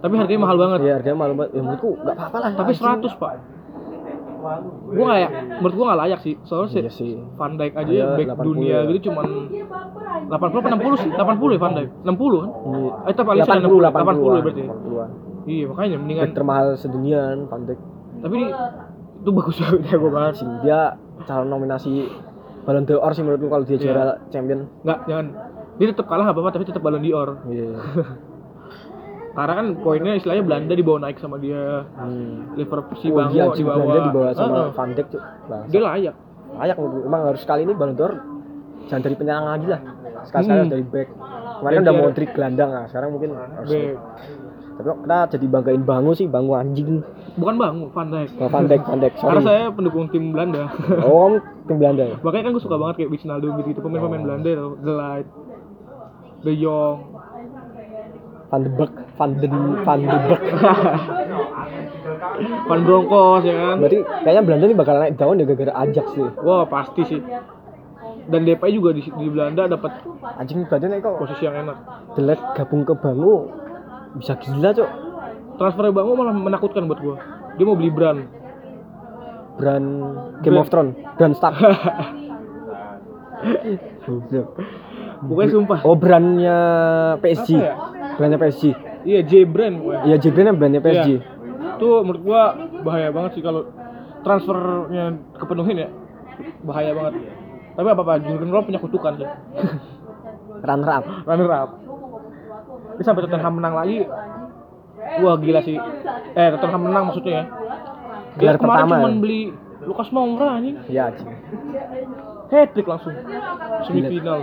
[0.00, 0.80] tapi harganya mahal banget.
[0.80, 1.50] Ya harganya malu banget.
[1.52, 2.48] Ya menurutku nggak apa-apa lah.
[2.54, 2.84] Tapi anjing.
[3.04, 3.32] 100 pak.
[4.88, 6.34] Gue nggak ya, menurut gue nggak layak sih.
[6.40, 7.12] Soalnya Iya sih sih.
[7.36, 8.80] Van Dijk aja Iya, back 80 dunia ya.
[8.88, 9.24] gitu cuman
[10.24, 11.10] 80 apa 60 sih?
[11.10, 11.90] 80 ya Van Dijk?
[12.00, 12.48] 60 kan?
[12.48, 12.90] Iya.
[13.02, 14.62] Eh, tetap Alisson 80 80, 80 80 berarti.
[14.64, 15.10] 80-an.
[15.44, 17.80] Iya makanya mendingan Back termahal sedunia Van Dijk.
[18.18, 18.48] tapi ini
[19.16, 20.80] itu bagus banget ya gue banget Anjing, dia
[21.28, 22.08] calon nominasi
[22.64, 23.84] Ballon d'Or sih menurutku kalau dia Iya.
[23.86, 24.64] juara champion.
[24.82, 25.26] nggak jangan
[25.76, 27.68] dia tetap kalah apa-apa tapi tetap Ballon d'Or Iya.
[29.36, 32.52] karena kan poinnya istilahnya Belanda dibawa naik sama dia Hmm.
[32.54, 34.70] Liverpool si Oh Bango iya, dibawa Belanda dibawa sama Heeh.
[34.72, 35.08] Van Dijk
[35.68, 36.16] dia layak
[36.50, 37.06] Layak menurutku.
[37.06, 38.12] Emang harus kali ini Ballon d'Or
[38.86, 39.80] jangan dari penyerang lagi lah.
[40.24, 40.72] Sekali-sekali Hmm.
[40.72, 41.08] dari back.
[41.58, 43.94] Kemarin Dan udah dia- Modric gelandang lah, sekarang mungkin harus Back.
[44.78, 47.02] Tapi kok kita jadi banggain Bangu sih, Bangu anjing.
[47.34, 48.30] bukan Bango Van Dijk.
[48.38, 50.70] Oh, Van Dijk, Van Dijk, karena saya pendukung tim Belanda.
[51.02, 52.16] Oh, kamu tim Belanda ya?
[52.22, 55.28] makanya kan gue suka banget kayak Wijnaldum gitu, gitu pemain-pemain Belanda tuh The Light
[56.46, 56.98] De Jong.
[58.48, 59.52] Van de Beek, Van den
[59.84, 60.42] Van de Beek.
[62.70, 63.76] Van Bronckhorst ya kan?
[63.82, 66.28] Berarti kayaknya Belanda nih bakal naik daun ya gara-gara Ajax sih.
[66.40, 67.20] wah pasti sih.
[68.28, 70.04] Dan DPI juga di, di Belanda dapat
[70.36, 71.76] Anjing Belanda nih kok posisi yang enak.
[72.16, 73.52] jelek gabung ke Bangu
[74.16, 74.90] bisa gila cok.
[75.58, 77.16] transfer Bango malah menakutkan buat gue
[77.58, 78.20] dia mau beli brand
[79.58, 79.88] Brand
[80.46, 80.62] Game Brand.
[80.62, 81.58] of Thrones, Brand Stark.
[84.06, 84.54] Goblok.
[85.18, 85.78] Pokoknya sumpah.
[85.82, 86.58] Oh brandnya
[87.18, 87.58] PSG.
[87.58, 87.74] Apa ya?
[88.14, 88.64] Brandnya PSG.
[89.02, 89.96] Iya, J brand gue.
[90.06, 91.10] Iya J brandnya brandnya PSG.
[91.78, 92.42] itu menurut gua
[92.82, 93.70] bahaya banget sih kalau
[94.26, 95.88] transfernya kepenuhin ya
[96.66, 97.22] bahaya banget
[97.78, 99.28] tapi apa apa Jurgen Klopp punya kutukan sih
[100.58, 101.70] runner up runner up
[102.98, 104.02] ini sampai Tottenham menang lagi.
[105.22, 105.78] Wah gila sih.
[106.34, 107.44] Eh Tottenham menang maksudnya ya.
[108.38, 109.18] Dia Gelar kemarin pertama cuma ya?
[109.22, 109.40] beli
[109.86, 110.76] Lukas Moura anjing.
[110.90, 111.14] Ya
[112.50, 113.14] hat trick langsung.
[113.86, 114.42] Semifinal.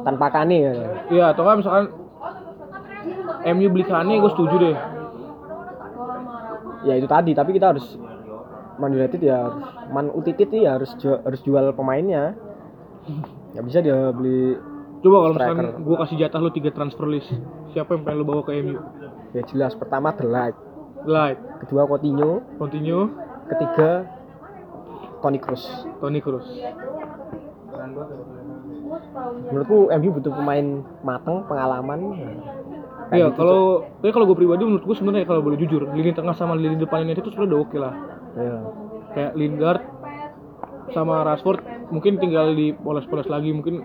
[0.00, 0.72] Tanpa Kane ya.
[1.12, 1.86] Iya atau kan misalkan
[3.52, 4.76] MU beli Kane gue setuju deh.
[6.88, 7.84] Ya itu tadi tapi kita harus
[8.80, 9.60] Man United ya harus
[9.92, 12.32] Man United ya harus jual, harus jual pemainnya.
[13.52, 14.56] Nggak bisa dia beli
[15.00, 17.30] coba kalau misalkan gue kasih jatah lu tiga transfer list
[17.72, 18.76] siapa yang pengen lu bawa ke MU
[19.32, 20.56] ya jelas pertama The Light
[21.08, 23.08] Light kedua Coutinho continue
[23.48, 24.04] ketiga
[25.24, 25.64] Toni Kroos
[26.00, 26.48] Toni Kroos
[29.50, 30.66] menurutku MU butuh pemain
[31.00, 32.00] mateng pengalaman
[33.10, 33.62] Iya, gitu, kalau
[33.98, 37.02] tapi kalau gue pribadi menurut gue sebenarnya kalau boleh jujur, lini tengah sama lini depan
[37.02, 37.94] ini itu sebenarnya udah oke lah.
[37.98, 38.38] Cok.
[38.38, 38.58] Iya.
[39.10, 39.82] Kayak Lingard
[40.94, 43.82] sama Rashford mungkin tinggal dipoles-poles lagi mungkin.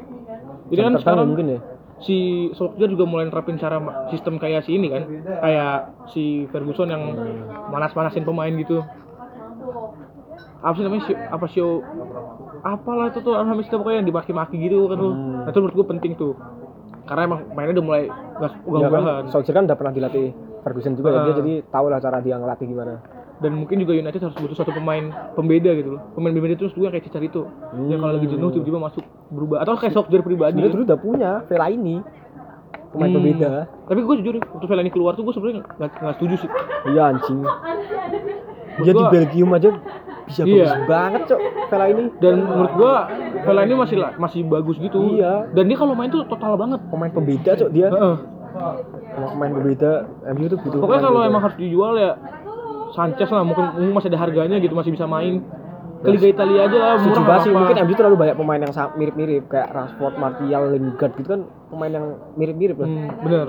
[0.70, 1.60] Jadi kan sekarang mungkin ya
[2.04, 3.80] si Solskjaer juga mulai nerapin cara
[4.12, 5.74] sistem kayak si ini kan, kayak
[6.12, 7.04] si Ferguson yang
[7.72, 8.84] manas-manasin pemain gitu.
[10.60, 11.04] Apa sih namanya?
[11.08, 11.80] Si- apa show?
[12.66, 15.14] Apalah itu tuh Alhamdulillah pokoknya yang dimaki-maki gitu kan tuh.
[15.14, 15.46] Hmm.
[15.46, 16.34] Nah, itu menurut gue penting tuh.
[17.06, 18.04] Karena emang mainnya udah mulai
[18.42, 19.02] gas Ya ugal-ugalan.
[19.06, 20.26] kan, Solskjaer kan udah pernah dilatih
[20.66, 22.98] Ferguson juga ya dia jadi tahu lah cara dia ngelatih gimana
[23.36, 26.02] dan mungkin juga United harus butuh satu pemain pembeda gitu loh.
[26.14, 27.88] Pemain pembeda terus juga kayak Cicarito Hmm.
[27.88, 29.58] yang kalau lagi jenuh tiba-tiba masuk berubah.
[29.60, 30.58] Atau kayak Solskjaer pribadi.
[30.58, 32.00] Dia dulu udah punya Vela ini
[32.90, 33.18] pemain Hmm.
[33.18, 33.52] pembeda.
[33.86, 36.50] Tapi gue jujur waktu Fellaini keluar tuh gue sebenarnya nggak setuju sih.
[36.88, 37.40] Iya anjing.
[38.78, 39.70] Dia di Belgium aja
[40.26, 40.66] bisa Iya.
[40.66, 42.94] bagus banget cok Vela ini dan menurut gue
[43.42, 44.98] Fellaini masih la- masih bagus gitu.
[45.14, 45.52] Iya.
[45.52, 46.80] dan dia kalau main tuh total banget.
[46.88, 47.88] Pemain pembeda cok dia.
[47.90, 48.16] Heeh.
[49.14, 49.92] Emang pemain pembeda
[50.30, 52.16] MU tuh butuh pokoknya kalau emang harus dijual ya
[52.96, 55.44] Sanchez lah mungkin, mungkin masih ada harganya gitu masih bisa main.
[55.96, 59.44] Ke Liga Italia aja lah murah banget sih mungkin MU terlalu banyak pemain yang mirip-mirip
[59.50, 62.88] kayak Rashford, Martial, Lingard gitu kan pemain yang mirip-mirip lah.
[62.88, 63.48] Hmm, bener.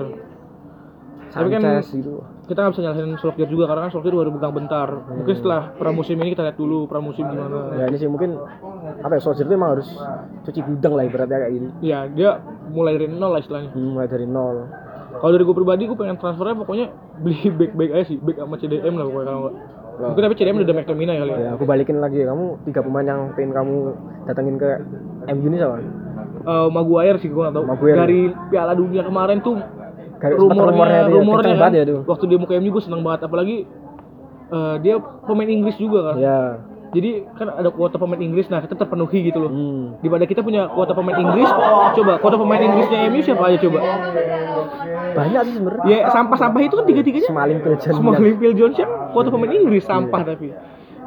[1.27, 2.23] Tapi kan- Sanchez gitu.
[2.47, 4.89] kita nggak bisa nyalahin Solskjaer juga karena kan Solskjaer baru pegang bentar.
[4.89, 7.75] Mungkin setelah pramusim ini kita lihat dulu pramusim gimana.
[7.75, 8.39] ya ini sih mungkin
[9.03, 9.87] apa ya Solskjaer itu emang harus
[10.41, 11.67] cuci gudang lah ibaratnya kayak gini.
[11.83, 12.39] Ya dia
[12.71, 13.69] mulai dari nol lah istilahnya.
[13.69, 14.55] Hmm, mulai dari nol
[15.17, 16.85] kalau dari gue pribadi gue pengen transfernya pokoknya
[17.21, 19.55] beli back back aja sih back sama CDM lah pokoknya kalau nggak.
[19.97, 22.21] Mungkin tapi CDM udah McTominay kali ya ya aku balikin lagi.
[22.21, 23.75] Kamu tiga pemain yang pengen kamu
[24.29, 24.69] datengin ke
[25.33, 25.77] MU ini sama
[26.47, 27.65] Eh, Maguire sih gue nggak tahu.
[27.65, 27.97] Maguire.
[28.05, 29.57] dari Piala Dunia kemarin tuh
[30.17, 31.99] sempet rumornya rumornya ya, rumornya kan, ya tuh.
[32.07, 33.27] waktu dia mau ke MU gue seneng banget.
[33.27, 33.57] Apalagi
[34.53, 34.95] eh, dia
[35.25, 36.15] pemain Inggris juga kan.
[36.21, 36.39] Ya
[36.97, 39.51] jadi kan ada kuota pemain Inggris nah kita terpenuhi gitu loh.
[39.53, 39.85] Hmm.
[40.01, 41.49] daripada kita punya kuota pemain Inggris
[41.93, 43.79] coba kuota pemain Inggrisnya MU siapa aja coba?
[45.13, 45.83] Banyak sih sebenarnya.
[45.85, 47.29] Ya sampah-sampah itu kan tiga-tiganya.
[47.29, 50.49] Semaling Piljan semua Phil Johnson kuota pemain Inggris sampah tapi.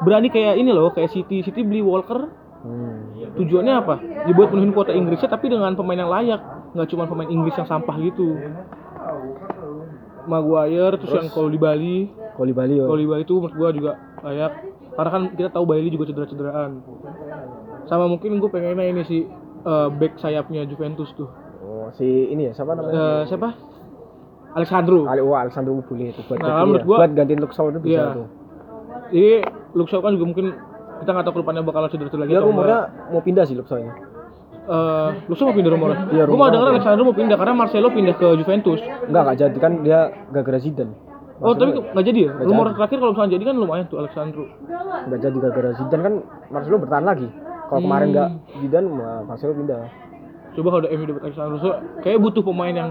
[0.00, 2.30] Berani kayak ini loh kayak City City beli Walker.
[2.60, 3.16] Hmm.
[3.40, 3.94] tujuannya apa?
[4.28, 6.40] Ya buat penuhin kuota Inggrisnya tapi dengan pemain yang layak.
[6.76, 8.36] Nggak cuma pemain Inggris yang sampah gitu.
[10.28, 12.84] Maguire terus, yang kalau di Bali Koli Bali ya.
[12.84, 14.52] kalau di Bali itu menurut gua juga layak
[14.90, 16.82] karena kan kita tahu Bailey juga cedera-cederaan.
[17.84, 19.22] Sama mungkin gue pengennya ini sih
[19.60, 21.28] eh, back sayapnya Juventus tuh.
[21.60, 23.22] Oh si ini ya siapa namanya?
[23.22, 23.52] Eh, siapa?
[24.50, 26.82] Alexandro Ali Wah Alessandro Ubule itu buat Nah, gantiin ya.
[26.82, 28.06] gua- buat gantiin Luxor itu bisa Iya.
[28.12, 28.26] tuh.
[29.10, 29.30] Jadi
[30.02, 30.46] kan juga mungkin
[31.00, 32.78] kita nggak tahu ke depannya bakal cedera-cedera lagi atau rumornya
[33.08, 33.92] mau pindah sih Luxor ini.
[34.70, 35.98] Eh, Luke Shaw mau pindah rumornya.
[36.10, 38.80] Iya, Gue mau denger Alexandro mau pindah karena Marcelo pindah ke Juventus.
[39.06, 39.98] enggak enggak jadi kan dia
[40.30, 40.94] gara-gara Zidane
[41.40, 42.30] Oh, tapi nggak jadi ya?
[42.32, 42.76] Nggak Rumor jadi.
[42.76, 44.44] terakhir kalau misalnya jadi kan lumayan tuh Alexandro.
[45.00, 46.14] enggak jadi gara-gara Zidane kan
[46.48, 47.28] Marcelo bertahan lagi
[47.66, 48.12] kalau kemarin Hmm.
[48.12, 49.82] enggak Zidane mah Marcelo pindah
[50.50, 51.70] Coba kalau ada MU dapat Alexandro, so,
[52.00, 52.90] kayak butuh pemain yang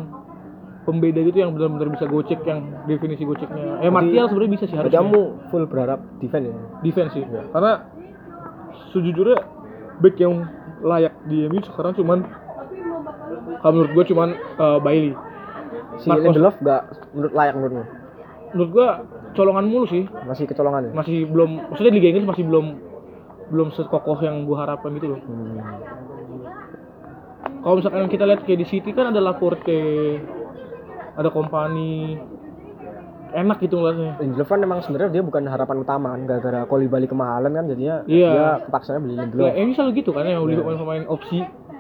[0.82, 3.84] pembeda gitu yang benar-benar bisa gocek yang definisi goceknya.
[3.84, 4.96] Eh Martial sebenarnya bisa sih harusnya.
[4.98, 7.24] kamu full berharap defense ya defense sih.
[7.28, 7.84] Karena
[8.90, 9.38] sejujurnya
[10.00, 10.48] back yang
[10.82, 12.24] layak di MU sekarang cuman
[13.60, 15.14] kalau menurut gue cuman eh, Bailey.
[16.00, 16.32] si Marcos.
[16.32, 16.82] Lindelof enggak
[17.12, 17.84] menurut layak menurutmu
[18.54, 18.88] Menurut gue
[19.38, 20.04] colongan mulu sih.
[20.26, 22.66] masih kecolongan ya masih belum maksudnya Liga Inggris masih belum
[23.50, 25.20] belum sekokoh yang gua harapkan gitu loh.
[25.26, 25.58] hmm.
[27.60, 29.84] Kalau misalkan kita lihat kayak di City kan ada Laporte,
[31.18, 32.16] ada Kompany,
[33.36, 34.16] enak gitu ngeliatnya.
[34.22, 38.30] Lindelof emang sebenarnya dia bukan harapan utama kan gara-gara Koli Bali kemahalan kan jadinya Iya.
[38.32, 41.40] dia kepaksanya beli Ya, Lindelof ini selalu gitu kan yang beli pemain-pemain opsi.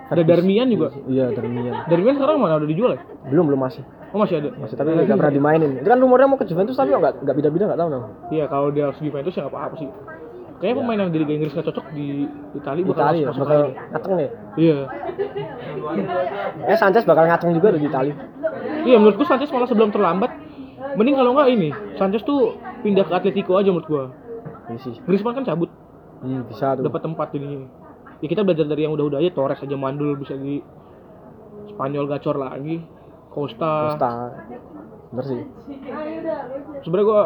[0.10, 0.89] Ada Darmian juga.
[1.05, 3.01] iya Darmian Darmian sekarang mana udah dijual ya?
[3.26, 4.49] belum belum masih Oh masih ada.
[4.55, 7.64] masih tapi nggak pernah dimainin itu kan rumornya mau ke Juventus tapi nggak nggak bida-bida
[7.66, 9.89] nggak tahu nah Iya kalau dia harus di Juventus ya nggak apa-apa sih.
[10.60, 12.07] Kayaknya pemain yang di Liga Inggris nggak cocok di
[12.51, 14.78] Italia bakal Itali ya masuk, bakal ngaceng nih Iya.
[16.66, 18.12] eh Sanchez bakal ngaceng juga tuh di Itali
[18.82, 20.32] Iya menurut gua Sanchez malah sebelum terlambat
[20.95, 24.03] mending kalau nggak ini Sanchez tuh pindah ke Atletico aja menurut gua
[24.68, 24.93] Ini sih.
[25.01, 25.70] Griezmann kan cabut
[26.20, 26.84] Hmm, bisa tuh.
[26.84, 27.64] dapat tempat jadinya
[28.20, 30.59] ya kita belajar dari yang udah-udah aja Torres aja mandul bisa di
[31.72, 32.84] Spanyol gacor lagi
[33.30, 34.11] Costa, Costa.
[35.13, 35.41] Bener sih.
[36.84, 37.22] sebenarnya gua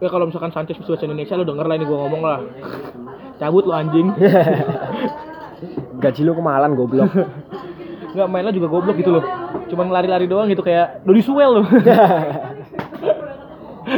[0.00, 2.40] ya kalau misalkan Sanchez bisa bahasa Indonesia lo denger lah ini gua ngomong lah
[3.36, 4.08] cabut lo anjing
[6.00, 7.12] Gaji lu kemahalan goblok.
[8.16, 9.24] nggak mainnya juga goblok gitu loh
[9.70, 11.66] cuman lari-lari doang gitu kayak Dodi Suel loh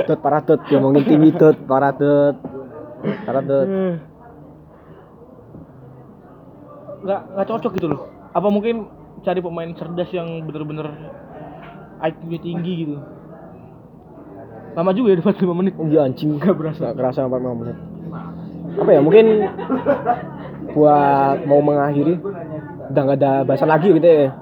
[0.08, 2.36] tut parah tut ngomongin tim tut parah tut.
[3.26, 3.68] Parah tut.
[7.02, 8.00] Nggak nggak cocok gitu loh
[8.30, 8.86] apa mungkin
[9.22, 10.88] cari pemain cerdas yang bener-bener
[12.00, 12.96] IQ-nya tinggi gitu
[14.72, 17.76] lama juga ya dapat 5 menit iya anjing nggak berasa Gak kerasa 45 menit.
[18.72, 19.26] Apa ya mungkin
[20.72, 22.16] buat mau mengakhiri
[22.88, 24.32] udah nggak ada bahasan lagi gitu ya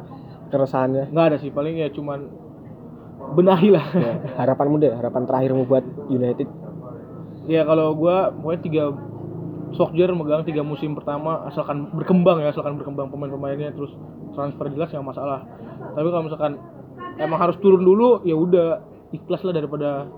[0.49, 1.11] keresahannya.
[1.11, 2.31] nggak ada sih paling ya cuman
[3.31, 6.47] benahi lah Ya, harapanmu deh, harapan terakhirmu buat United.
[7.47, 8.83] ya kalau gua pokoknya tiga
[9.71, 13.95] Solskjaer megang tiga musim pertama asalkan berkembang ya asalkan berkembang pemain-pemainnya terus
[14.35, 15.47] transfer jelas nggak masalah
[15.95, 16.53] tapi kalau misalkan
[17.23, 18.83] emang harus turun dulu ya udah
[19.15, 20.11] ikhlas lah daripada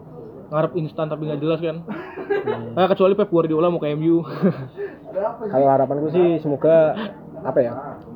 [0.53, 1.77] ngarep instan tapi nggak jelas kan
[2.77, 4.25] nah, kecuali Pep Guardiola mau ke MU
[5.53, 6.97] Kalau harapanku sih semoga
[7.45, 7.73] apa ya?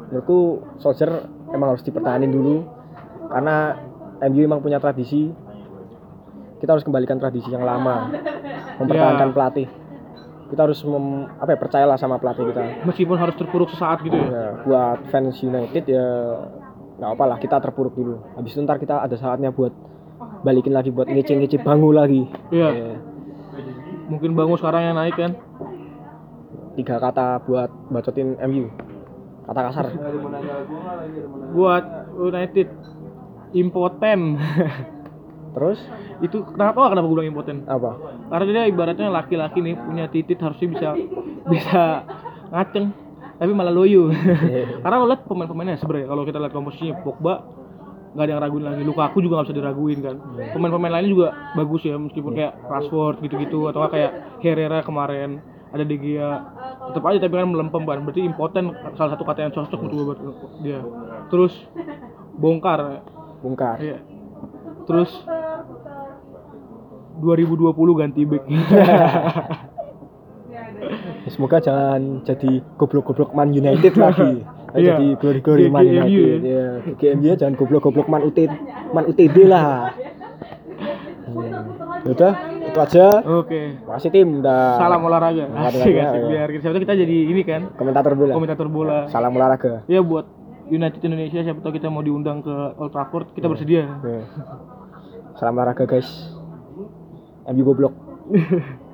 [0.09, 2.65] Menurutku Solskjaer emang harus dipertahanin dulu
[3.29, 3.77] karena
[4.33, 5.29] MU emang punya tradisi.
[6.57, 8.09] Kita harus kembalikan tradisi yang lama,
[8.81, 9.35] mempertahankan Ya.
[9.37, 9.69] pelatih.
[10.47, 12.87] Kita harus mem, apa ya, percayalah sama pelatih kita.
[12.87, 16.07] meskipun harus terpuruk sesaat gitu ya Ya, buat fans United ya
[16.97, 18.23] nggak apa lah kita terpuruk dulu.
[18.39, 19.75] Habis itu ntar kita ada saatnya buat
[20.47, 22.25] balikin lagi buat ngece-ngece bangu lagi.
[22.55, 22.69] Iya.
[22.73, 22.91] Ya,
[24.07, 25.33] mungkin bangun sekarang yang naik kan
[26.79, 28.71] tiga kata buat bacotin MU.
[29.47, 29.87] Kata kasar.
[31.55, 31.85] buat
[32.19, 32.69] United
[33.55, 34.21] impoten
[35.57, 35.81] Terus?
[36.21, 37.97] Itu kenapa oh, kenapa gue bilang impoten apa?
[38.29, 40.89] karena dia ibaratnya laki-laki nih punya titit harusnya bisa
[41.53, 41.83] bisa
[42.53, 42.93] ngaceng
[43.37, 44.09] tapi malah loyo.
[44.83, 47.45] Karena lo lihat pemain-pemainnya sebenarnya kalau kita lihat komposisinya Pogba
[48.17, 48.81] nggak ada yang raguin lagi.
[48.81, 50.17] Lukaku juga nggak bisa diraguin kan.
[50.57, 55.97] Pemain-pemain lainnya juga bagus ya meskipun kayak Rashford gitu-gitu atau kayak Herrera kemarin ada De
[56.01, 56.33] Gea.
[56.97, 60.19] Tetap aja tapi kan melempem kan berarti impoten salah satu kata yang cocok untuk buat
[60.65, 60.81] dia.
[61.29, 61.53] Terus
[62.41, 63.05] bongkar.
[63.45, 63.77] Bongkar.
[63.85, 64.16] Iya.
[64.87, 65.11] Terus
[67.21, 68.45] 2020 ganti back.
[71.27, 74.33] Semoga jangan jadi goblok-goblok Man United lagi.
[74.77, 74.93] Iya.
[74.93, 76.41] jadi glory-glory Man United.
[76.45, 78.53] Ya, GGMU jangan goblok-goblok Man UTD,
[78.93, 79.97] Man UTD lah.
[81.25, 82.05] Hmm.
[82.05, 83.07] Udah, itu aja.
[83.25, 83.81] Oke.
[83.89, 85.49] Makasih tim udah Salam olahraga.
[85.49, 85.97] Asik, asik.
[85.97, 86.09] ya.
[86.29, 88.37] Biar kita kita jadi ini kan komentator bola.
[88.37, 88.99] komentator bola.
[89.09, 89.81] Salam olahraga.
[89.89, 90.29] Ya buat
[90.67, 93.87] United Indonesia siapa tahu kita mau diundang ke Old Trafford kita bersedia.
[94.03, 94.23] Ya.
[95.39, 96.09] Salam olahraga guys.
[97.47, 97.95] MU goblok.